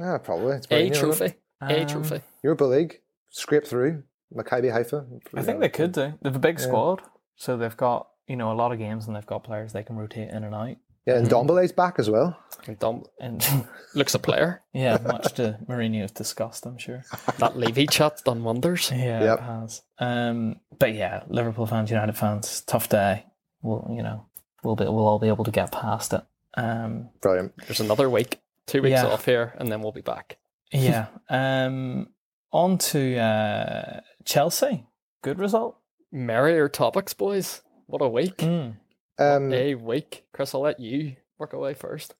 [0.00, 0.56] Yeah, probably.
[0.56, 1.16] It's A pretty near, isn't it?
[1.16, 1.34] trophy.
[1.62, 2.20] A Um, trophy.
[2.42, 4.02] Europa League, scrape through.
[4.34, 5.06] Maccabi Haifa.
[5.34, 6.14] I think they could do.
[6.22, 6.66] They've a big Yeah.
[6.66, 7.02] squad,
[7.36, 9.96] so they've got you know a lot of games and they've got players they can
[9.96, 10.76] rotate in and out.
[11.06, 12.38] Yeah, and Dombele's back as well.
[12.66, 13.44] And Dom And
[13.94, 14.62] looks a player.
[14.72, 17.02] yeah, much to Mourinho's disgust, I'm sure.
[17.38, 18.90] That Levy chat's done wonders.
[18.92, 19.38] Yeah, Yep.
[19.38, 19.82] it has.
[19.98, 23.26] Um, but yeah, Liverpool fans, United fans, tough day.
[23.62, 24.26] We'll you know
[24.62, 26.22] we'll be we'll all be able to get past it.
[26.54, 27.54] Um, Brilliant.
[27.66, 29.06] There's another week, two weeks Yeah.
[29.06, 30.38] off here, and then we'll be back.
[30.72, 31.06] yeah.
[31.28, 32.08] Um,
[32.52, 34.86] on to uh, Chelsea.
[35.22, 35.76] Good result.
[36.12, 37.62] Merrier topics, boys.
[37.86, 38.38] What a week.
[38.38, 38.76] Mm.
[39.18, 40.24] Um, A week.
[40.32, 42.14] Chris, I'll let you work away first.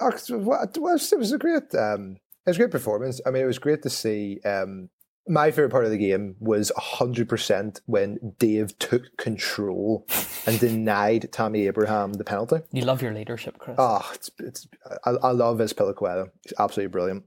[0.00, 2.16] oh, it was, it was a great um,
[2.46, 3.20] it was a great performance.
[3.26, 4.40] I mean, it was great to see.
[4.44, 4.88] Um,
[5.28, 10.06] my favorite part of the game was hundred percent when Dave took control
[10.46, 12.60] and denied Tammy Abraham the penalty.
[12.72, 13.76] You love your leadership, Chris.
[13.78, 14.68] Oh, it's it's
[15.04, 16.30] I, I love Azpilicueta.
[16.42, 17.24] He's absolutely brilliant.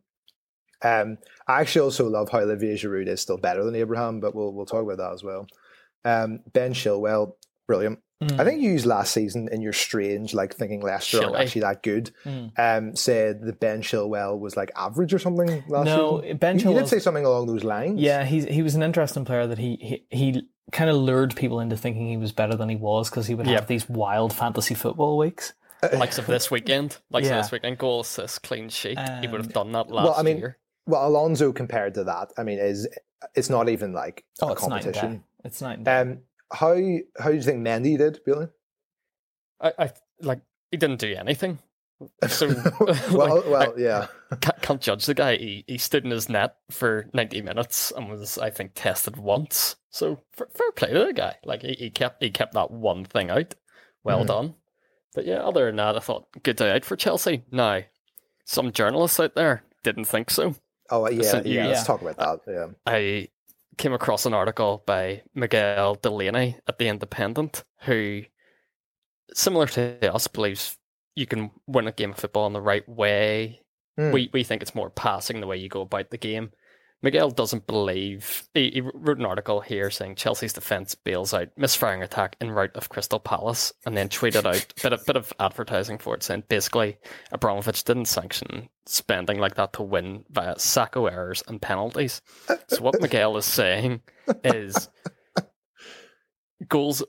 [0.81, 4.53] Um, I actually also love how Olivier Giroud is still better than Abraham, but we'll
[4.53, 5.47] we'll talk about that as well.
[6.05, 7.33] Um, ben Chilwell,
[7.67, 7.99] brilliant.
[8.21, 8.37] Mm.
[8.39, 11.83] I think you used last season in your strange, like thinking Leicester aren't actually that
[11.83, 12.11] good.
[12.25, 12.51] Mm.
[12.59, 15.95] Um, said that Ben Chilwell was like average or something last year.
[15.95, 16.37] No, season.
[16.37, 17.99] Ben You- you did say something along those lines.
[18.01, 21.61] Yeah, he's he was an interesting player that he he, he kind of lured people
[21.61, 23.59] into thinking he was better than he was because he would Yep.
[23.59, 25.53] have these wild fantasy football weeks.
[25.93, 26.97] Likes of this weekend.
[27.09, 27.37] Likes Yeah.
[27.37, 27.77] of this weekend.
[27.77, 28.99] Goal assist, clean sheet.
[29.21, 30.57] he would Um, have done that last well, I mean, year.
[30.85, 32.85] Well, Alonso compared to that, I mean, is
[33.33, 34.99] it's not even like Oh, a it's night and day.
[34.99, 35.23] competition.
[35.45, 35.91] It's night and day.
[36.01, 36.17] Um,
[36.51, 36.75] how
[37.19, 38.47] how do you think Mendy did, Billy?
[39.61, 41.59] I, I like he didn't do anything.
[42.27, 42.47] So
[43.11, 44.07] well, like, well, I yeah.
[44.39, 45.35] can't, can't judge the guy.
[45.37, 49.75] He he stood in his net for ninety minutes and was I think tested once.
[49.89, 51.35] So fair, fair play to the guy.
[51.43, 53.55] Like he, he kept he kept that one thing out.
[54.03, 54.27] Well Mhm.
[54.27, 54.55] done.
[55.13, 57.43] But yeah, other than that, I thought good day out for Chelsea.
[57.51, 57.81] Now,
[58.45, 60.55] some journalists out there didn't think so.
[60.91, 61.67] Oh, yeah, sent you- yeah.
[61.67, 62.39] Let's talk about that.
[62.47, 62.67] Yeah.
[62.85, 63.27] I
[63.79, 68.23] came across an article by Miguel Delaney at the Independent, who,
[69.33, 70.77] similar to us, believes
[71.15, 73.61] you can win a game of football in the right way.
[73.97, 74.11] Hmm.
[74.11, 76.51] We we think it's more passing the way you go about the game.
[77.01, 78.43] Miguel doesn't believe.
[78.53, 82.75] He, he wrote an article here saying Chelsea's defense bails out misfiring attack in route
[82.75, 86.23] of Crystal Palace, and then tweeted out a bit of, bit of advertising for it,
[86.23, 86.97] saying basically
[87.31, 92.21] Abramovich didn't sanction spending like that to win via Sakho errors and penalties.
[92.67, 94.01] So what Miguel is saying
[94.43, 94.89] is
[96.67, 97.03] goals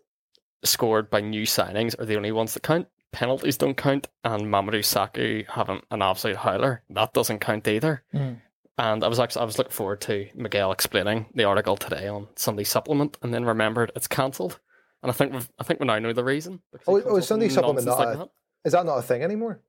[0.63, 2.87] scored by new signings are the only ones that count.
[3.13, 8.05] Penalties don't count, and Mamadou Sakho having an absolute howler that doesn't count either.
[8.15, 8.41] Mm.
[8.81, 12.29] And I was actually I was looking forward to Miguel explaining the article today on
[12.35, 14.59] Sunday Supplement, and then remembered it's cancelled.
[15.03, 16.61] And I think we've, I think we now know the reason.
[16.87, 18.29] Oh, oh, is Sunday Supplement not like a- that.
[18.65, 19.61] Is that not a thing anymore?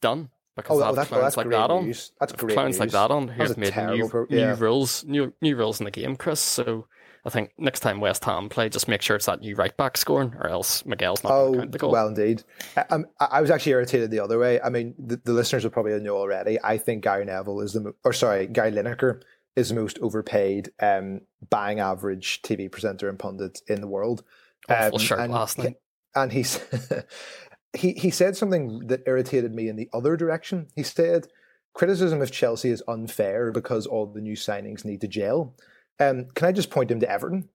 [0.00, 0.30] done?
[0.56, 1.84] Because Oh, they oh, that's, oh, clowns that's like great that on.
[1.84, 2.12] news.
[2.18, 5.54] That's great clowns like that on who have made new, pro- new rules, new new
[5.56, 6.40] rules in the game, Chris.
[6.40, 6.86] So
[7.24, 9.96] I think next time West Ham play, just make sure it's that new right back
[9.96, 11.92] scoring, or else Miguel's not going Oh, to count the goal.
[11.92, 12.42] well, indeed.
[12.76, 14.60] I, I'm- I I was actually irritated the other way.
[14.60, 16.58] I mean, the, the listeners will probably know already.
[16.64, 19.22] I think Gary Neville is the, or sorry, Gary Lineker
[19.56, 24.22] is the most overpaid um, buying average TV presenter and pundit in the world.
[24.68, 25.76] Awful Um, shirt and last night.
[26.14, 26.60] and he's
[27.76, 30.68] he he said something that irritated me in the other direction.
[30.74, 31.26] He said
[31.74, 35.54] criticism of Chelsea is unfair because all the new signings need to gel.
[36.00, 37.48] Um, can I just point him to Everton?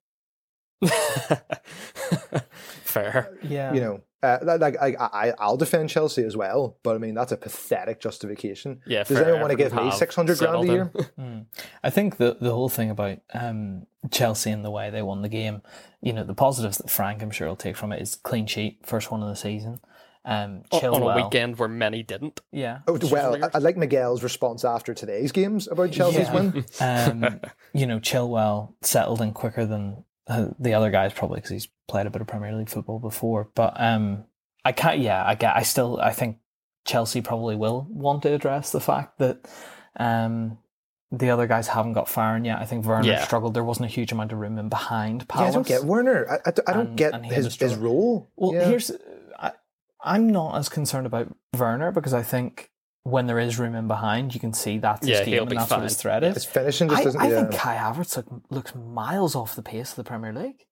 [2.83, 3.37] Fair.
[3.41, 3.73] Yeah.
[3.73, 7.31] You know, uh, like I, I I'll defend Chelsea as well, but I mean that's
[7.31, 8.81] a pathetic justification.
[8.85, 9.03] Yeah.
[9.03, 10.91] Does anyone want to give me six hundred grand a year?
[11.19, 11.45] Mm.
[11.83, 15.29] I think the the whole thing about um, Chelsea and the way they won the
[15.29, 15.61] game,
[16.01, 18.79] you know, the positives that Frank I'm sure will take from it is clean sheet,
[18.85, 19.79] first one of the season.
[20.27, 22.41] Um, on Chilwell, a weekend where many didn't.
[22.51, 23.43] yeah, Oh, well.
[23.45, 26.33] I, I like Miguel's response after today's games about Chelsea's Yeah.
[26.33, 26.65] win.
[26.79, 27.39] um,
[27.73, 32.07] you know, Chilwell settled in quicker than uh, the other guys probably because he's played
[32.07, 33.49] a bit of Premier League football before.
[33.53, 34.23] But um,
[34.63, 34.99] I can't.
[34.99, 35.55] Yeah, I get.
[35.55, 35.99] I still.
[36.01, 36.37] I think
[36.85, 39.47] Chelsea probably will want to address the fact that
[39.99, 40.57] um,
[41.11, 42.57] the other guys haven't got firing yet.
[42.59, 43.23] I think Werner Yeah.
[43.23, 43.53] struggled.
[43.53, 46.27] There wasn't a huge amount of room in behind Yeah, I don't get Werner.
[46.29, 48.31] I, I, I don't And- get and his, his role.
[48.35, 48.65] Well, Yeah.
[48.65, 48.95] here's I,
[50.05, 52.69] I'm not as concerned about Werner because I think
[53.03, 55.55] when there is room in behind, you can see that's his Yeah, game and be
[55.57, 56.01] that's what his fine.
[56.01, 56.33] threat is.
[56.35, 57.21] his finishing just I, doesn't.
[57.21, 57.35] I yeah.
[57.41, 60.65] think Kai Havertz look, looks miles off the pace of the Premier League.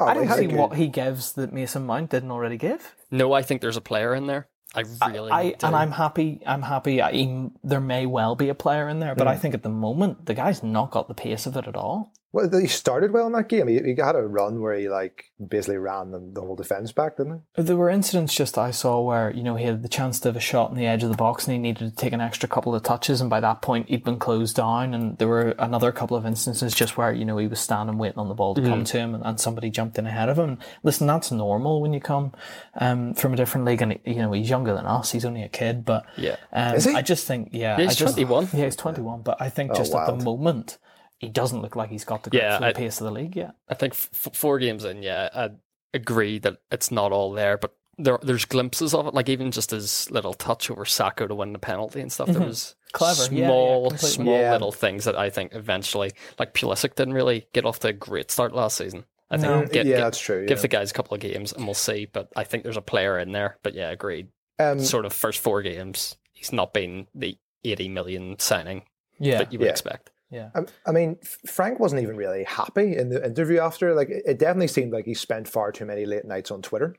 [0.00, 2.94] Oh, I don't see good- what he gives that Mason Mount didn't already give.
[3.10, 4.48] No, I think there's a player in there.
[4.74, 5.66] I really I do.
[5.66, 6.40] and I'm happy.
[6.46, 7.00] I'm happy.
[7.02, 9.40] I, he- there may well be a player in there, but I Hmm.
[9.40, 12.12] think at the moment the guy's not got the pace of it at all.
[12.38, 13.66] Well, he started well in that game.
[13.66, 17.16] He, he had a run where he like basically ran the, the whole defense back,
[17.16, 17.62] didn't he?
[17.62, 20.36] There were incidents just I saw where you know he had the chance to have
[20.36, 22.48] a shot on the edge of the box and he needed to take an extra
[22.48, 24.94] couple of touches, and by that point he'd been closed down.
[24.94, 28.18] And there were another couple of instances just where you know he was standing waiting
[28.18, 30.58] on the ball to come to him, and, and somebody jumped in ahead of him.
[30.82, 32.32] Listen, that's normal when you come
[32.80, 35.10] um, from a different league, and you know he's younger than us.
[35.12, 36.36] He's only a kid, but Yeah.
[36.52, 36.94] um, Is he?
[36.94, 38.48] I just think yeah, Yeah, he's I just, 21.
[38.52, 40.78] Yeah, he's twenty one, but I think Oh, just at the moment.
[41.18, 43.34] He doesn't look like he's got the Yeah, for the I- pace of the league
[43.36, 43.54] yet.
[43.68, 45.50] I think f- four games in, yeah, I
[45.94, 49.14] agree that it's not all there, but there there's glimpses of it.
[49.14, 52.28] Like even just his little touch over Sakho to win the penalty and stuff.
[52.28, 52.74] There was Mm-hmm.
[52.92, 53.34] Clever.
[53.34, 54.52] Yeah, yeah, small, small Yeah.
[54.52, 58.30] little things that I think eventually, like Pulisic didn't really get off to a great
[58.30, 59.04] start last season.
[59.30, 59.60] I think No.
[59.66, 60.46] get, yeah, get- that's true.
[60.46, 62.06] give the guys a couple of games and we'll see.
[62.06, 63.58] But I think there's a player in there.
[63.62, 64.28] But yeah, agreed.
[64.58, 68.84] um, Sort of first four games, he's not been the 80 million signing
[69.18, 69.70] Yeah, that you would Yeah.
[69.72, 70.10] expect.
[70.30, 70.50] Yeah.
[70.54, 73.94] I, I mean, Frank wasn't even really happy in the interview after.
[73.94, 76.96] Like, it it definitely seemed like he spent far too many late nights on Twitter.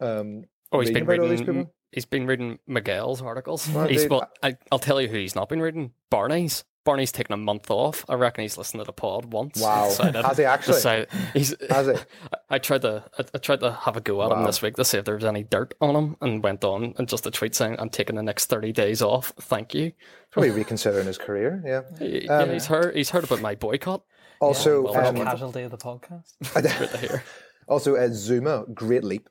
[0.00, 1.70] Um, Oh, he's been about all these reading.
[1.92, 3.66] He's been reading Miguel's articles.
[3.70, 5.92] Well, he's dude, well, I, I'll tell you who he's not been reading.
[6.10, 6.64] Barney's.
[6.88, 8.02] Barney's taken a month off.
[8.08, 9.60] I reckon he's listened to the pod once.
[9.60, 9.94] Wow.
[10.00, 10.74] Has he actually?
[10.74, 11.92] decided- he's, Has he?
[11.92, 13.04] I, I tried to.
[13.18, 15.16] I, I tried to have a go at him this week to see if there
[15.16, 18.16] was any dirt on him, and went on and just a tweet saying, "I'm taking
[18.16, 19.34] the next thirty days off.
[19.38, 19.92] Thank you."
[20.30, 21.62] probably reconsidering his career.
[21.66, 21.82] Yeah.
[21.98, 22.96] He- Um, yeah, he's heard.
[22.96, 24.02] He's heard about my boycott.
[24.40, 26.32] Also, well, First um, casualty of the podcast.
[26.54, 27.22] Good to hear.
[27.68, 29.28] also uh, Zouma, great leap,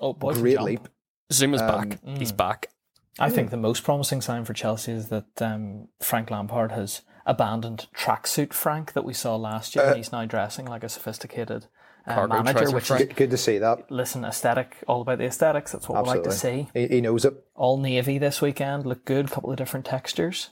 [0.00, 0.66] Oh, boy, great jump.
[0.66, 0.88] leap.
[1.32, 1.98] Zouma's Um, back.
[2.18, 2.36] He's mm.
[2.36, 2.68] back.
[3.18, 7.86] I think the most promising sign for Chelsea is that um, Frank Lampard has abandoned
[7.96, 11.66] tracksuit Frank that we saw last year, Uh, and he's now dressing like a sophisticated
[12.06, 13.08] uh, manager, which is Frank.
[13.08, 13.90] Good, good to see that.
[13.90, 15.72] listen aesthetic, all about the aesthetics.
[15.72, 16.68] That's what we like to see.
[16.74, 17.34] He, he knows it.
[17.54, 20.50] All navy this weekend, look good, couple of different textures.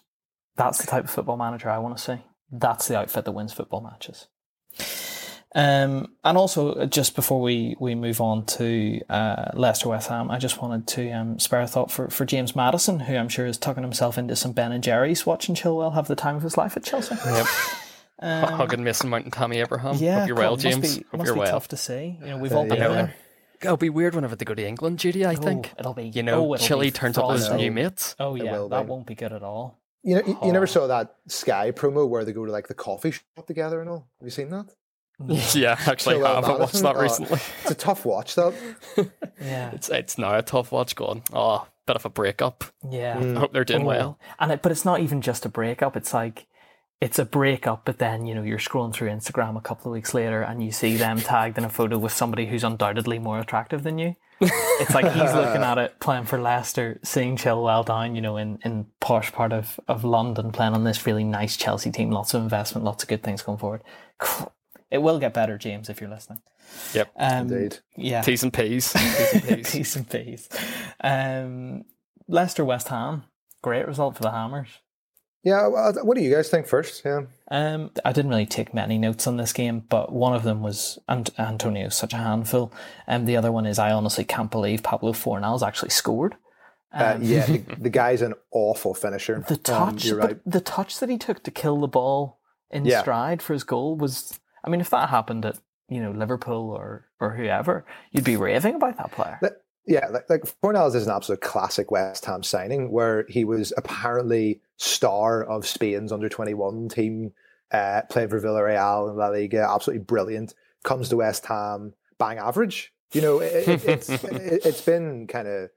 [0.57, 2.22] That's the type of football manager I want to see.
[2.50, 4.29] That's the outfit that wins football matches.
[5.56, 10.30] Um, and also, uh, just before we, we move on to uh, Leicester West Ham,
[10.30, 13.46] I just wanted to um, spare a thought for, for James Maddison, who I'm sure
[13.46, 16.56] is tucking himself into some Ben and Jerry's, watching Chilwell have the time of his
[16.56, 17.14] life at Chelsea.
[17.24, 17.46] Yep.
[18.20, 19.96] Um, Hugging Mason Mount and Tammy Abraham.
[19.96, 20.98] yeah, Hope you're well, God, must James.
[20.98, 21.50] Be, Hope must you're be well.
[21.50, 22.16] tough to see.
[22.20, 22.88] You know, we've Uh, all been yeah.
[22.88, 23.14] there.
[23.60, 25.26] It'll be weird whenever they go to England, Judy.
[25.26, 25.72] I Oh, think.
[25.78, 26.04] it'll be.
[26.08, 28.14] You know, oh, it'll Chile turns up as new mates.
[28.20, 28.88] Oh yeah, will that be.
[28.88, 29.80] won't be good at all.
[30.04, 30.66] You know, you, you never Oh.
[30.66, 34.07] saw that Sky promo where they go to like the coffee shop together and all.
[34.20, 34.66] Have you seen that?
[35.20, 35.54] Mm.
[35.60, 37.38] yeah, actually, Chilwell I haven't watched that Oh, recently.
[37.62, 38.34] It's a tough watch.
[38.34, 38.54] though.
[39.40, 40.96] Yeah, It's it's now a tough watch.
[40.96, 42.64] Going, oh, bit of a breakup.
[42.90, 43.16] yeah.
[43.16, 43.36] Mm.
[43.36, 43.86] I hope they're doing Oh.
[43.86, 44.18] well.
[44.38, 45.96] And it, but it's not even just a breakup.
[45.96, 46.46] It's like
[47.00, 50.14] it's a breakup, but then you know you're scrolling through Instagram a couple of weeks
[50.14, 53.82] later and you see them tagged in a photo with somebody who's undoubtedly more attractive
[53.82, 54.16] than you.
[54.40, 58.58] It's like he's looking at it, playing for Leicester, seeing Chilwell down, you know, in
[58.64, 62.42] in posh part of of London, playing on this really nice Chelsea team, lots of
[62.42, 63.82] investment, lots of good things going forward.
[64.91, 66.41] It will get better, James, if you're listening.
[66.95, 67.78] Yep, Um, Indeed.
[67.97, 68.93] Yeah, T's and P's.
[68.93, 69.70] T's and P's.
[69.72, 70.49] Peace and peace.
[71.01, 71.85] Um,
[72.28, 73.24] Leicester West Ham,
[73.62, 74.68] great result for the Hammers.
[75.43, 75.66] Yeah,
[76.03, 77.03] what do you guys think first?
[77.05, 77.22] Yeah.
[77.51, 80.99] Um, I didn't really take many notes on this game, but one of them was
[81.07, 82.72] and Antonio's such a handful,
[83.07, 86.37] and the other one is I honestly can't believe Pablo Fornals actually scored.
[86.95, 89.45] Uh, Um, yeah, the, the guy's an awful finisher.
[89.47, 89.61] the Um,
[89.97, 90.41] touch, you're but right.
[90.47, 93.03] the touch that he took to kill the ball in Yeah.
[93.03, 94.39] stride for his goal was.
[94.64, 95.58] I mean, if that happened at
[95.88, 99.38] you know Liverpool or or whoever, you'd be raving about that player.
[99.42, 103.70] That- Yeah, like, like Fornals is an absolute classic West Ham signing where he was
[103.76, 107.32] apparently star of Spain's under 21 team,
[107.70, 110.54] uh, played for Villarreal in La Liga, absolutely brilliant.
[110.84, 112.94] Comes to West Ham, bang average.
[113.12, 115.70] You know, it, it, it's it, it's been kind of.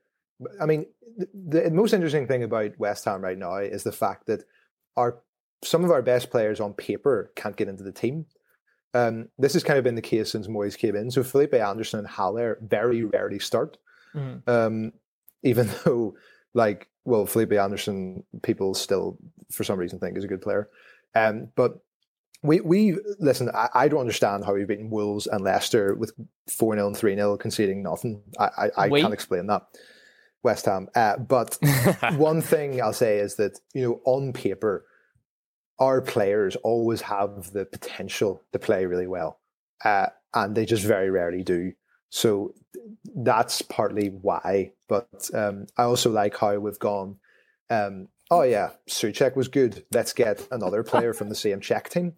[0.61, 0.85] I mean,
[1.17, 4.43] the, the most interesting thing about West Ham right now is the fact that
[4.95, 5.19] our
[5.65, 8.25] some of our best players on paper can't get into the team.
[8.97, 11.11] Um, this has kind of been the case since Moyes came in.
[11.11, 13.77] So Felipe Anderson and Haller very rarely start.
[14.15, 14.47] Mhm.
[14.47, 14.93] um,
[15.43, 16.15] even though
[16.53, 19.17] like well Felipe Anderson people still
[19.51, 20.69] for some reason think is a good player.
[21.15, 21.79] Um, but
[22.43, 26.13] we we listen I, I don't understand how we've beaten Wolves and Leicester with
[26.49, 28.21] 4-0 and 3-0 conceding nothing.
[28.39, 29.63] I, I, I can't explain that.
[30.43, 30.87] West Ham.
[30.95, 31.57] Uh, but
[32.15, 34.85] one thing I'll say is that you know on paper
[35.79, 39.39] our players always have the potential to play really well
[39.85, 41.71] uh, and they just very rarely do
[42.09, 42.53] so
[43.15, 44.71] that's partly why.
[44.87, 47.17] But um, I also like how we've gone.
[47.69, 49.83] Um, oh yeah, Souček was good.
[49.91, 52.13] Let's get another player from the same Czech team,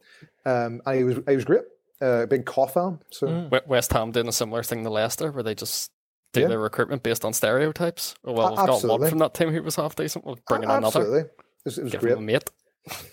[0.45, 1.63] um, and he was he was great.
[1.99, 2.99] Uh, big Coufal fan.
[3.11, 3.67] So Mm.
[3.67, 5.89] West Ham doing a similar thing to Leicester, where they just
[6.33, 6.47] do Yeah.
[6.49, 8.13] their recruitment based on stereotypes.
[8.23, 10.23] Oh, well, we've got one from that team who was half decent.
[10.23, 10.99] We'll bring in A- another.
[10.99, 11.31] absolutely, it
[11.65, 12.13] was, it was Give great.
[12.13, 12.49] him a mate.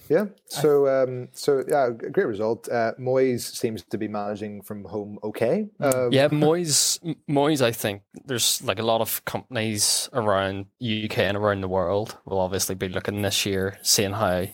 [0.09, 0.27] Yeah.
[0.49, 2.69] So um, so yeah, great result.
[2.69, 5.67] Uh, Moyes seems to be managing from home okay.
[5.81, 6.99] Um, Yeah, Moyes,
[7.29, 12.17] Moyes, I think there's like a lot of companies around UK and around the world
[12.25, 14.47] will obviously be looking this year, seeing how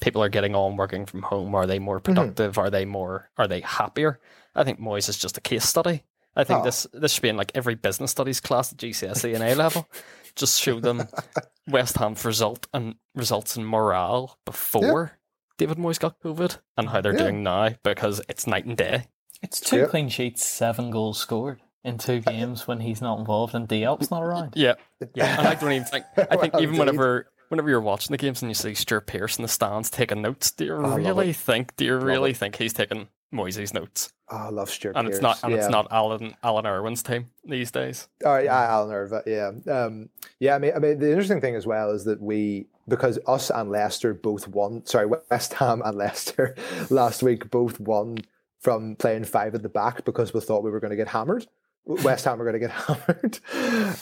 [0.00, 1.54] people are getting on working from home.
[1.54, 2.56] Are they more productive?
[2.56, 3.28] Are they more?
[3.36, 4.18] Are they happier?
[4.54, 6.04] I think Moyes is just a case study.
[6.36, 6.64] I think Oh.
[6.64, 9.88] this this should be in like every business studies class at GCSE and A level.
[10.40, 11.06] Just show them
[11.68, 15.12] West Ham's result and results in morale before
[15.58, 17.18] David Moyes got COVID and how they're Yeah.
[17.24, 19.04] doing now because it's night and day.
[19.42, 19.86] It's two Yeah.
[19.86, 24.22] clean sheets, seven goals scored in two games when he's not involved and Diop's not
[24.22, 24.54] around.
[24.56, 24.74] Yeah,
[25.14, 25.38] yeah.
[25.38, 26.04] And I don't even think.
[26.16, 26.78] I think Well, even indeed.
[26.78, 30.22] whenever whenever you're watching the games and you see Stuart Pearce in the stands taking
[30.22, 31.74] notes, do you love really think?
[31.76, 32.36] Do you really it.
[32.36, 34.12] think he's taking Moisey's notes?
[34.32, 35.42] Oh, I love Stuart And it's not.
[35.42, 35.58] And yeah.
[35.58, 38.08] it's not Alan Alan Irwin's team these days.
[38.24, 40.08] Oh yeah, Alan Irva, yeah, um,
[40.38, 40.54] yeah.
[40.54, 43.70] I mean, I mean, the interesting thing as well is that we, because us and
[43.70, 44.86] Leicester both won.
[44.86, 46.54] Sorry, West Ham and Leicester
[46.90, 48.18] last week both won
[48.60, 51.46] from playing five at the back because we thought we were going to get hammered.
[51.84, 53.40] West Ham were going to get hammered,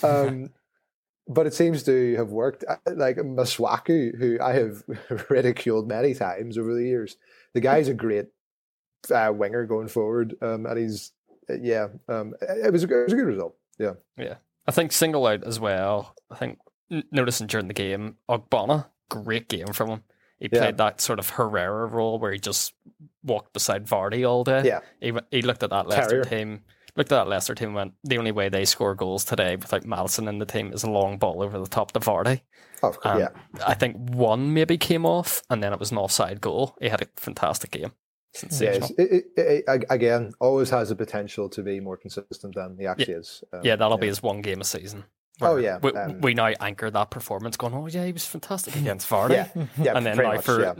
[0.02, 0.50] um,
[1.26, 2.64] but it seems to have worked.
[2.86, 4.82] Like Masuaku, who I have
[5.30, 7.16] ridiculed many times over the years,
[7.54, 8.26] the guy's a great
[9.10, 11.12] uh, winger going forward, um, and he's
[11.48, 13.56] yeah, um, it was a, good- it was a good result.
[13.78, 13.92] Yeah.
[14.18, 14.34] Yeah.
[14.66, 16.14] I think single out as well.
[16.30, 16.58] I think
[17.10, 20.02] noticing during the game, Ogbonna, great game from him.
[20.38, 20.58] He Yeah.
[20.60, 22.74] played that sort of Herrera role where he just
[23.24, 24.62] walked beside Vardy all day.
[24.64, 24.80] Yeah.
[25.00, 26.24] He, he looked at that Leicester Terrier.
[26.24, 26.60] team,
[26.96, 29.86] looked at that Leicester team and went, the only way they score goals today without
[29.86, 32.42] Maddison in the team is a long ball over the top to Vardy.
[32.82, 33.28] Oh, of course, Um, yeah.
[33.66, 36.76] I think one maybe came off and then it was an offside goal.
[36.80, 37.92] He had a fantastic game.
[38.34, 38.90] Yeah, Sensational.
[38.98, 42.86] it's- it, it, it, again, always has the potential to be more consistent than he
[42.86, 43.42] actually is.
[43.52, 45.04] Um, Yeah, that'll be his one game a season.
[45.40, 48.74] Oh, yeah, We, um, we now anchor that performance going, oh, yeah, he was fantastic
[48.82, 49.30] against Vardy.
[49.30, 49.48] yeah,
[49.80, 49.96] yeah.
[49.96, 50.74] and then pretty now much, for yeah.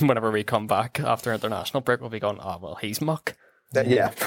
[0.06, 3.36] whenever we come back after international break, we'll be going, oh, well, he's muck.
[3.72, 4.12] That- yeah.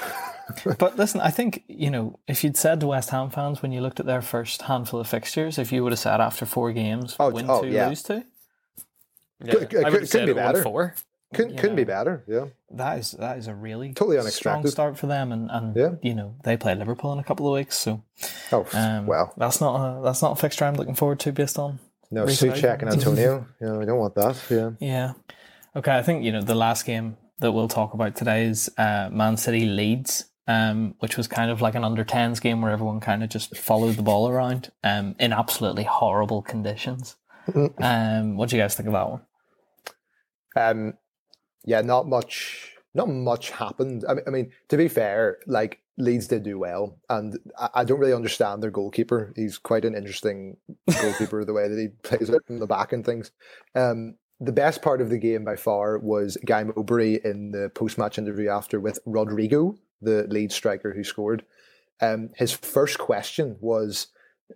[0.79, 3.81] But listen, I think, you know, if you'd said to West Ham fans when you
[3.81, 7.15] looked at their first handful of fixtures, if you would have said after four games,
[7.19, 7.87] Oh, win oh, two, yeah.
[7.87, 8.23] lose two,
[9.43, 10.63] Yeah, Could- could- I would have couldn't said be it won better.
[10.63, 10.95] four.
[11.33, 12.23] Couldn't, couldn't be better.
[12.27, 12.45] Yeah.
[12.71, 15.31] that is that is a really Totally strong start for them.
[15.31, 15.91] And, and Yeah.
[16.01, 17.77] you know, they play Liverpool in a couple of weeks.
[17.77, 18.01] So
[18.51, 19.33] Oh, um, well.
[19.37, 22.81] that's not a, that's not a fixture I'm looking forward to based on No, Souček
[22.81, 23.45] and Antonio.
[23.61, 24.41] yeah, we don't want that.
[24.49, 24.71] Yeah.
[24.79, 25.13] Yeah.
[25.75, 29.09] Okay, I think you know the last game that we'll talk about today is uh,
[29.11, 32.99] Man City Leeds, um, which was kind of like an under 10s game where everyone
[32.99, 37.15] kind of just followed the ball around um, in absolutely horrible conditions.
[37.77, 39.21] um, what do you guys think of that one?
[40.55, 40.93] Um,
[41.65, 44.05] yeah, not much, not much happened.
[44.07, 47.83] I mean, I mean, to be fair, like Leeds did do well, and I, I
[47.83, 49.33] don't really understand their goalkeeper.
[49.35, 50.57] He's quite an interesting
[51.01, 53.31] goalkeeper, the way that he plays out from the back and things.
[53.75, 58.17] Um, the best part of the game by far was Guy Mowbray in the post-match
[58.17, 61.43] interview after with Rodrigo, the lead striker who scored.
[62.01, 64.07] Um, his first question was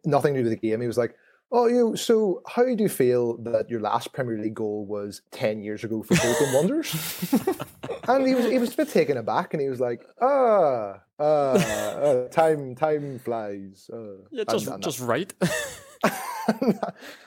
[0.06, 0.80] nothing to do with the game.
[0.80, 1.16] He was like,
[1.54, 1.96] "Oh, you.
[1.96, 6.04] So, how do you feel that your last Premier League goal was ten years ago
[6.04, 6.92] for Bolton Wanderers?"
[8.10, 11.24] and he was he was a bit taken aback, and he was like, "Ah, uh,
[11.24, 15.34] uh, time time flies." Uh, Yeah, just and, and just right.
[15.42, 16.80] and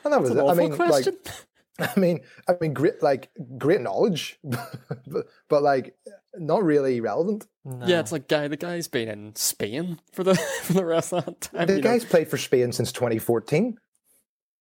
[0.05, 0.41] that was An it.
[0.41, 1.16] I awful mean, question.
[1.24, 5.95] like, I mean, I mean, great, like great knowledge, but, but like
[6.39, 7.47] not really relevant.
[7.64, 7.87] No.
[7.87, 8.49] Yeah, it's like guy.
[8.49, 11.66] The guy's been in Spain for the for the rest of that time.
[11.66, 11.91] The you know?
[11.91, 13.79] guy's played for Spain since 2014.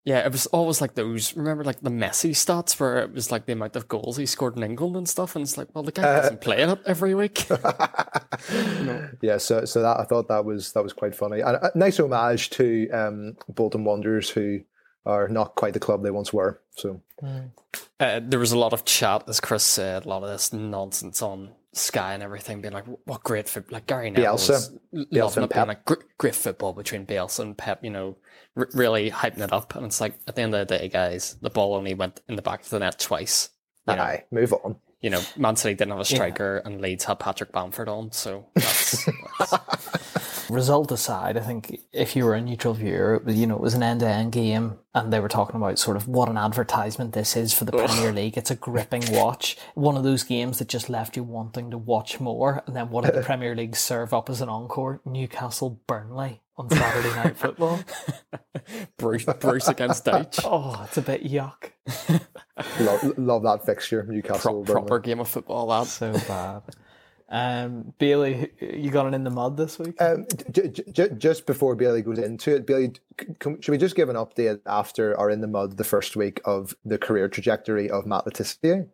[0.06, 1.36] Yeah, it was always like those.
[1.36, 4.56] Remember, like the Messi stats, where it was like the amount of goals he scored
[4.56, 5.36] in England and stuff.
[5.36, 7.48] And it's like, well, the guy Uh, doesn't play it every week.
[9.22, 11.40] Yeah, so so that I thought that was that was quite funny.
[11.42, 14.60] And a nice homage to um, Bolton Wanderers, who
[15.06, 16.62] are not quite the club they once were.
[16.72, 17.02] So
[18.00, 21.22] uh, there was a lot of chat, as Chris said, a lot of this nonsense
[21.22, 24.80] on Sky and everything, being like, "What great football!" Like Gary Neville Bielsa.
[24.94, 25.68] Bielsa and Pep.
[25.68, 27.84] like great, great football between Bielsa and Pep.
[27.84, 28.18] You know,
[28.56, 29.76] r- really hyping it up.
[29.76, 32.38] And it's like at the end of the day, guys, the ball only went in
[32.38, 33.50] the back of the net twice.
[33.88, 34.78] You know, aye, move on.
[35.02, 38.12] You know, Man City didn't have a striker, and Leeds had Patrick Bamford on.
[38.12, 39.06] So that's,
[39.40, 43.56] that's Result aside, I think if you were a neutral viewer, it was, you know,
[43.56, 47.14] it was an end-to-end game, and they were talking about sort of what an advertisement
[47.14, 48.38] this is for the Premier League.
[48.38, 52.20] It's a gripping watch, one of those games that just left you wanting to watch
[52.20, 52.64] more.
[52.68, 55.02] And then what did the Premier League serve up as an encore?
[55.04, 57.80] Newcastle Burnley on Saturday Night Football.
[58.98, 60.42] Bruce, Bruce against Dyche.
[60.46, 61.72] Oh, it's a bit yuck.
[62.80, 64.64] Love, love that fixture, Pro- Newcastle.
[64.64, 65.88] proper game of football, that.
[65.88, 66.62] So bad.
[67.28, 70.00] Um, Bailey, you got it in the mud this week.
[70.00, 73.78] Um, j- j- j- just before Bailey goes into it, Bailey, c- can, should we
[73.80, 77.28] just give an update after our in the mud the first week of the career
[77.28, 78.88] trajectory of Matt Le Tissier?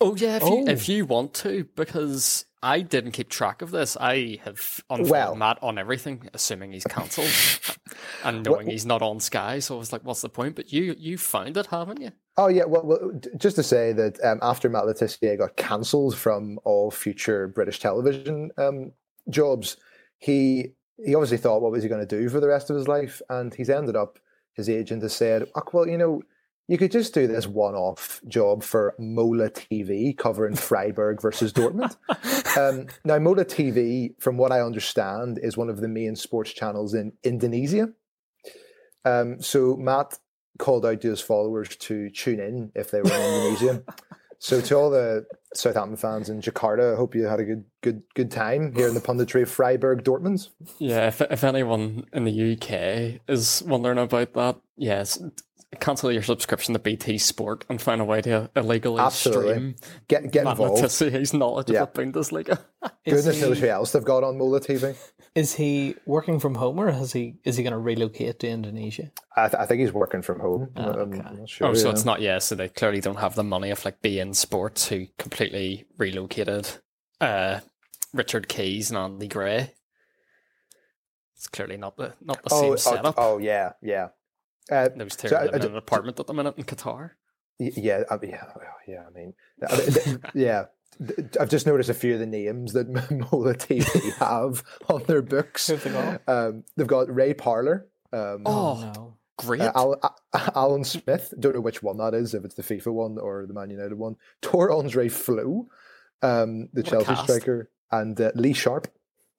[0.00, 0.68] Oh yeah, if you Oh.
[0.68, 3.96] if you want to, because I didn't keep track of this.
[4.00, 7.30] I have unfollowed Well- Matt on everything, assuming he's cancelled,
[8.24, 9.58] and knowing he's not on Sky.
[9.58, 12.12] So I was like, "What's the point?" But you you found it, haven't you?
[12.36, 16.16] Oh yeah, well, well just to say that um, after Matt Le Tissier got cancelled
[16.16, 18.92] from all future British television um,
[19.28, 19.76] jobs,
[20.18, 22.88] he he obviously thought, what was he going to do for the rest of his
[22.88, 23.20] life?
[23.28, 24.18] And he's ended up.
[24.54, 26.22] His agent has said, oh, well, you know,
[26.72, 31.94] you could just do this one-off job for Mola TV covering Freiburg versus Dortmund.
[32.56, 36.94] um, now, Mola TV, from what I understand, is one of the main sports channels
[36.94, 37.90] in Indonesia.
[39.04, 40.18] Um, so Matt
[40.58, 43.84] called out to his followers to tune in if they were in Indonesia.
[44.38, 48.02] So to all the Southampton fans in Jakarta, I hope you had a good good
[48.14, 50.48] good time here in the punditry of Freiburg Dortmund.
[50.78, 51.08] Yeah.
[51.08, 55.22] If if anyone in the UK is wondering about that, yes,
[55.80, 59.52] cancel your subscription to BT Sport and find a way to illegally Absolutely.
[59.54, 59.74] stream
[60.08, 60.82] Get get Matt involved.
[60.82, 61.82] Le Tissier's knowledge Yeah.
[61.82, 62.58] of the Bundesliga.
[63.04, 64.96] Is Goodness knows he, who else they've got on Mola TV.
[65.34, 69.10] is he working from home or has he is he going to relocate to Indonesia?
[69.36, 70.70] I, th- I think he's working from home.
[70.76, 71.20] I'm- okay.
[71.20, 71.68] I'm not sure.
[71.68, 71.92] Oh, so yeah.
[71.92, 72.38] it's not yeah.
[72.38, 76.68] So they clearly don't have the money of like beIN Sports, who completely relocated
[77.20, 77.60] uh,
[78.12, 79.74] Richard Keys and Andy Gray.
[81.36, 83.14] It's clearly not the not the oh, same oh, setup.
[83.18, 84.08] oh, yeah, yeah.
[84.70, 86.64] Uh, Those two so are I- I living in an apartment at the minute in
[86.64, 87.10] Qatar.
[87.58, 88.44] Yeah, I yeah,
[88.88, 89.04] yeah.
[89.06, 89.34] I mean,
[89.68, 90.64] I mean, th- yeah.
[91.40, 95.68] I've just noticed a few of the names that Mola TV have on their books.
[95.68, 96.22] They got?
[96.28, 99.14] Um, they've got Ray Parlour, um, Oh, no.
[99.38, 99.62] Great.
[99.62, 100.00] uh, Al-
[100.34, 101.32] A- Alan Smith.
[101.40, 103.96] Don't know which one that is, if it's the FIFA one or the Man United
[103.96, 104.16] one.
[104.42, 105.68] Tore André Flo,
[106.20, 108.88] um, the What Chelsea striker, and uh, Lee Sharpe.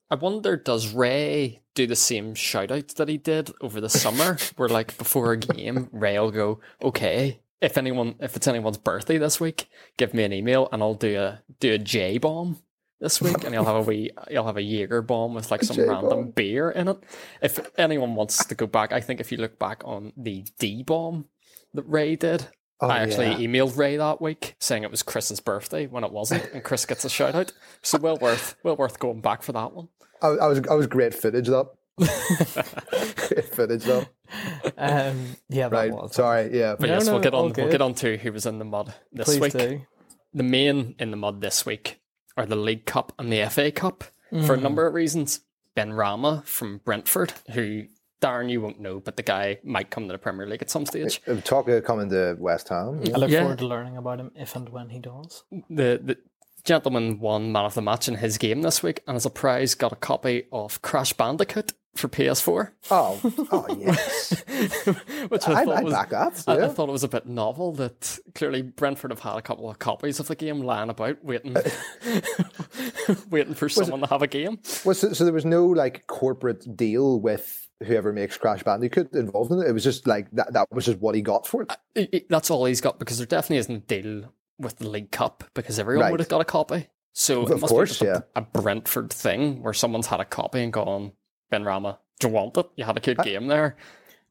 [0.10, 4.38] I wonder, does Ray do the same shout out that he did over the summer?
[4.56, 9.18] where like before a game, Ray will go, Okay, if anyone if it's anyone's birthday
[9.18, 12.58] this week, give me an email and I'll do a do a J bomb
[13.00, 15.78] this week and he'll have a wee he'll have a Jaeger bomb with like some
[15.78, 16.04] J-bomb.
[16.06, 16.98] random beer in it.
[17.42, 20.84] If anyone wants to go back, I think if you look back on the D
[20.84, 21.26] bomb
[21.74, 22.48] that Ray did,
[22.84, 23.38] Oh, I actually yeah.
[23.38, 27.06] emailed Ray that week saying it was Chris's birthday when it wasn't, and Chris gets
[27.06, 27.52] a shout out.
[27.82, 29.88] So well worth well worth going back for that one.
[30.22, 31.68] I, I was I was great footage that.
[33.30, 34.06] great footage though.
[34.78, 35.92] Um, yeah, that Right.
[35.92, 36.16] was.
[36.16, 36.58] Sorry.
[36.58, 36.76] Yeah.
[36.80, 37.54] But No, yes, no, we'll get on.
[37.56, 39.54] We'll get on to who was in the mud this Please week.
[39.54, 39.82] do.
[40.34, 42.02] The main in the mud this week
[42.38, 44.62] are the League Cup and the FA Cup for a Mm.
[44.64, 45.42] number of reasons.
[45.78, 47.86] Benrahma from Brentford, who
[48.24, 50.86] Darren, you won't know, but the guy might come to the Premier League at some
[50.86, 51.22] stage.
[51.28, 53.02] Uh, Talk of coming to West Ham.
[53.06, 53.42] I look Yeah.
[53.42, 55.44] forward to learning about him if and when he does.
[55.70, 56.18] The the
[56.64, 59.76] gentleman won man of the match in his game this week, and as a prize,
[59.76, 62.72] got a copy of Crash Bandicoot for PS4.
[62.90, 63.22] Oh,
[63.52, 64.42] oh yes.
[65.28, 66.44] Which I, I, thought I was back that.
[66.48, 69.70] I, I thought it was a bit novel that clearly Brentford have had a couple
[69.70, 71.56] of copies of the game lying about, waiting,
[73.30, 74.60] waiting for someone to have a game.
[74.86, 79.52] Was so, so there was no like corporate deal with whoever makes Crash Bandicoot involved
[79.52, 79.68] in it.
[79.68, 80.54] It was just like that.
[80.54, 81.72] That was just what he got for it.
[81.98, 85.12] I- I- That's all he's got because there definitely isn't a deal with the League
[85.12, 86.12] Cup because everyone Right.
[86.12, 86.88] would have got a copy.
[87.14, 88.14] So it Of must course, be yeah.
[88.14, 91.12] just a, a Brentford thing where someone's had a copy and gone,
[91.52, 92.68] Benrahma, do you want it?
[92.76, 93.76] You had a good game there.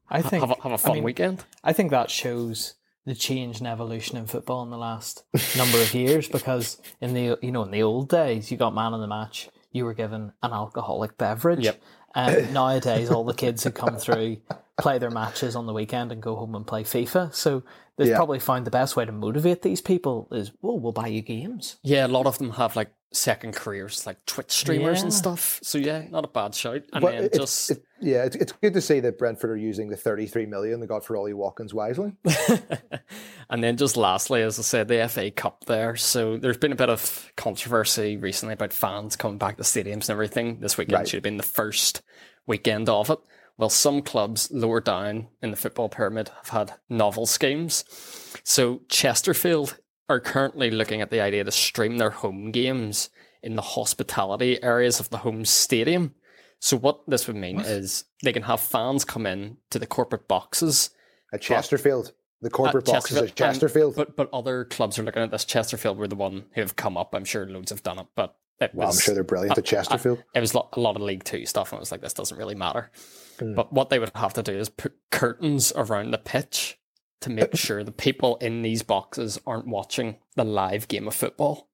[0.09, 1.43] I think Have a, have a I fun mean, weekend.
[1.63, 2.75] I think that shows
[3.05, 5.23] the change and evolution in football in the last
[5.57, 8.93] number of years because in the you know in the old days you got man
[8.93, 11.81] of the match you were given an alcoholic beverage Yep.
[12.15, 14.37] And nowadays all the kids who come through
[14.79, 17.63] play their matches on the weekend and go home and play FIFA so
[17.97, 18.15] they've Yeah.
[18.17, 21.77] probably found the best way to motivate these people is well we'll buy you games
[21.83, 25.59] Yeah, a lot of them have like second careers, like Twitch streamers and stuff.
[25.63, 26.81] So yeah, not a bad shout.
[26.91, 29.57] And But then it's, just it, yeah, it's, it's good to see that Brentford are
[29.57, 32.13] using the 33 million they got for Ollie Watkins wisely.
[33.49, 35.95] and then just lastly, as I said, the FA Cup there.
[35.95, 40.11] So there's been a bit of controversy recently about fans coming back to stadiums and
[40.11, 40.59] everything.
[40.59, 41.07] This weekend Right.
[41.07, 42.01] should have been the first
[42.47, 43.19] weekend of it.
[43.57, 47.85] Well, some clubs lower down in the football pyramid have had novel schemes.
[48.43, 49.77] So Chesterfield
[50.09, 53.09] are currently looking at the idea to stream their home games
[53.41, 56.13] in the hospitality areas of the home stadium.
[56.59, 60.27] So what this would mean is they can have fans come in to the corporate
[60.27, 60.91] boxes
[61.33, 63.95] At Chesterfield, the corporate boxes at and- Chesterfield.
[63.95, 65.45] but but other clubs are looking at this.
[65.45, 67.13] Chesterfield were the one who have come up.
[67.13, 70.23] I'm sure loads have done it, but it well, I'm sure they're brilliant at Chesterfield.
[70.33, 72.37] it was lo- a lot of League Two stuff, and it was like this doesn't
[72.37, 72.91] really matter.
[73.39, 73.55] Hmm.
[73.55, 76.77] But what they would have to do is put curtains around the pitch
[77.23, 81.69] to make sure the people in these boxes aren't watching the live game of football.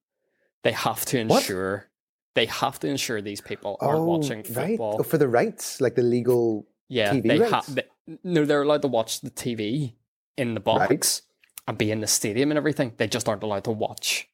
[0.64, 1.42] They have to What?
[1.42, 1.90] ensure
[2.36, 4.70] they have to ensure these people aren't oh, watching right.
[4.70, 4.98] football.
[5.00, 6.68] Oh, for the rights, like the legal.
[6.88, 7.52] Yeah, TV they rights?
[7.68, 7.76] have.
[7.76, 7.84] They,
[8.24, 9.94] no, they're allowed to watch the TV
[10.38, 11.22] in the box Right.
[11.68, 12.94] and be in the stadium and everything.
[12.98, 14.28] They just aren't allowed to watch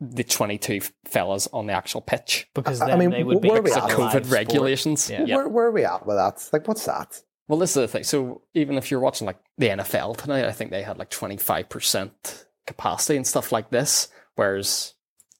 [0.00, 2.48] the twenty-two fellas on the actual pitch.
[2.54, 3.78] because I- I then mean, they would be where are we at?
[3.90, 5.08] of a live COVID regulations.
[5.10, 5.24] Yeah.
[5.24, 5.36] Yeah.
[5.36, 6.48] Where, where are we at with that?
[6.52, 7.20] Like, what's that?
[7.46, 8.04] Well, this is the thing.
[8.04, 11.68] So even if you're watching like the NFL tonight, I think they had like twenty-five
[11.68, 14.08] percent capacity and stuff like this.
[14.34, 14.94] Whereas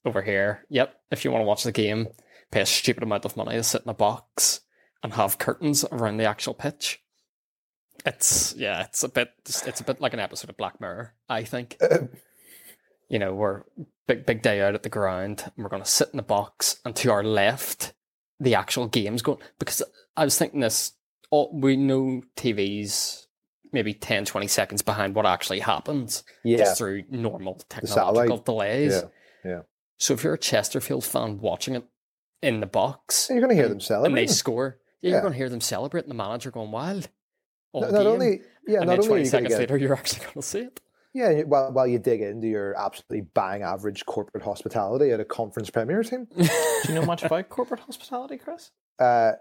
[0.05, 2.07] over here, yep, if you want to watch the game,
[2.51, 4.61] pay a stupid amount of money to sit in a box
[5.03, 7.01] and have curtains around the actual pitch.
[8.05, 11.43] It's yeah, it's a bit it's a bit like an episode of Black Mirror, I
[11.43, 11.77] think.
[13.09, 13.63] you know, we're
[14.07, 16.95] big big day out at the ground and we're gonna sit in the box and
[16.97, 17.93] to our left
[18.39, 19.81] the actual game's going because
[20.15, 20.91] I was thinking this
[21.31, 23.27] all, we know TV's
[23.71, 26.57] maybe 10, 20 seconds behind what actually happens Yeah.
[26.57, 28.93] just through normal technological delays.
[29.43, 29.51] Yeah.
[29.51, 29.59] Yeah.
[29.99, 31.83] So if you're a Chesterfield fan watching it
[32.41, 34.07] in the box You're going to hear them celebrate.
[34.09, 34.33] and they celebrating.
[34.35, 35.11] score, yeah, Yeah.
[35.15, 37.09] you're going to hear them celebrate and the manager going wild.
[37.73, 39.77] All Not, not only, yeah, and not then only are 20 you seconds get, later,
[39.77, 40.79] you're actually going to see it.
[41.13, 45.69] yeah, while, while you dig into your absolutely bang average corporate hospitality at a conference
[45.69, 46.27] premier team.
[46.37, 46.43] Do
[46.87, 48.71] you know much about corporate hospitality, Chris?
[48.99, 49.33] Uh,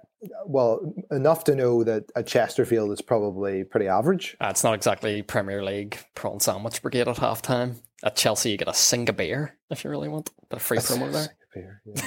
[0.46, 4.36] well, enough to know that a Chesterfield is probably pretty average.
[4.40, 7.76] Uh, it's not exactly Premier League prawn sandwich brigade at halftime.
[8.02, 10.30] At Chelsea, you get a sing a beer if you really want.
[10.48, 11.36] but of free promo there.
[11.56, 12.02] Yeah.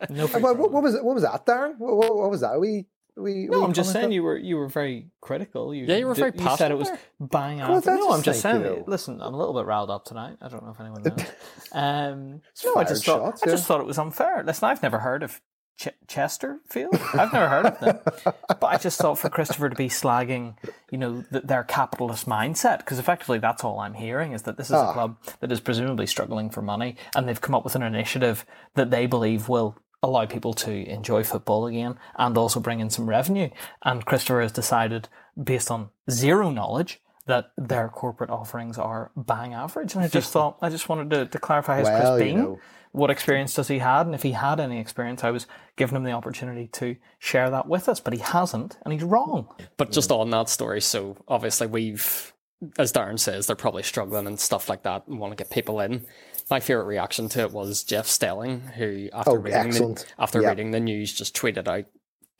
[0.10, 0.24] No.
[0.24, 1.76] Uh, free what, what, what was what was that, Darren?
[1.78, 2.58] What, what, what was that?
[2.58, 4.12] We we No, we I'm just saying on?
[4.12, 5.74] you were you were very critical.
[5.74, 6.88] You, Yeah, you were very You said it was
[7.20, 7.84] bang Well, average.
[7.84, 8.62] that's No, I'm just just saying.
[8.64, 10.36] you Listen, I'm a little bit riled up tonight.
[10.40, 11.26] I don't know if anyone knows.
[11.72, 14.42] um, no, I just thought shots, I just thought it was unfair.
[14.44, 15.40] Listen, I've never heard of
[15.80, 16.94] Ch- Chesterfield.
[17.14, 17.98] I've never heard of them,
[18.48, 20.54] but I just thought for Christopher to be slagging,
[20.90, 24.66] you know, th- their capitalist mindset, because effectively that's all I'm hearing is that this
[24.68, 24.90] is Ah.
[24.90, 28.44] a club that is presumably struggling for money, and they've come up with an initiative
[28.74, 33.08] that they believe will allow people to enjoy football again and also bring in some
[33.08, 33.48] revenue.
[33.82, 35.08] And Christopher has decided,
[35.42, 39.94] based on zero knowledge, that their corporate offerings are bang average.
[39.94, 42.58] And I just thought, I just wanted to, to clarify his Well, Chris you know.
[42.92, 44.06] What experience does he had?
[44.06, 47.68] And if he had any experience, I was giving him the opportunity to share that
[47.68, 49.48] with us, but he hasn't, and he's wrong.
[49.76, 52.32] But just on that story, so obviously we've,
[52.78, 55.78] as Darren says, they're probably struggling and stuff like that and want to get people
[55.80, 56.04] in.
[56.50, 60.48] My favorite reaction to it was Jeff Stelling, who after Oh, reading the, after Yeah.
[60.48, 61.84] reading the news just tweeted out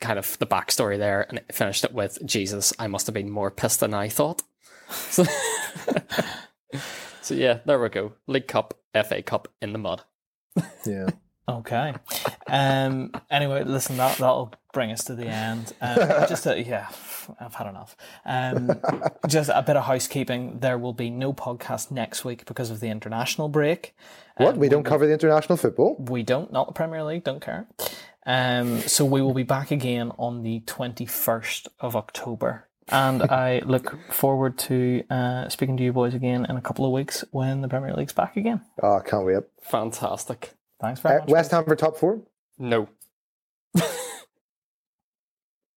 [0.00, 3.30] kind of the backstory there and it finished it with Jesus, I must have been
[3.30, 4.42] more pissed than I thought.
[4.90, 5.24] So,
[7.22, 8.14] so yeah, there we go.
[8.26, 10.02] League Cup, FA Cup in the mud.
[10.84, 11.08] Yeah.
[11.48, 11.94] Okay.
[12.46, 13.12] Um.
[13.30, 13.96] Anyway, listen.
[13.96, 15.72] That that'll bring us to the end.
[15.80, 15.96] Um,
[16.28, 16.88] just a, yeah,
[17.40, 17.96] I've had enough.
[18.24, 18.70] Um,
[19.28, 20.60] just a bit of housekeeping.
[20.60, 23.94] There will be no podcast next week because of the international break.
[24.36, 24.54] What?
[24.54, 25.96] Um, we don't will- cover the international football?
[25.98, 27.66] We don't, not the Premier League, don't care.
[28.26, 32.68] Um, so we will be back again on the 21st of October.
[32.92, 36.92] And I look forward to uh, speaking to you boys again in a couple of
[36.92, 38.62] weeks when the Premier League's back again.
[38.82, 39.42] Oh, I can't wait.
[39.62, 40.52] Fantastic.
[40.80, 41.28] Thanks very Uh, much.
[41.28, 42.20] West Ham for top four?
[42.58, 42.88] No.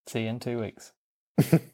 [0.07, 0.91] See you in two weeks.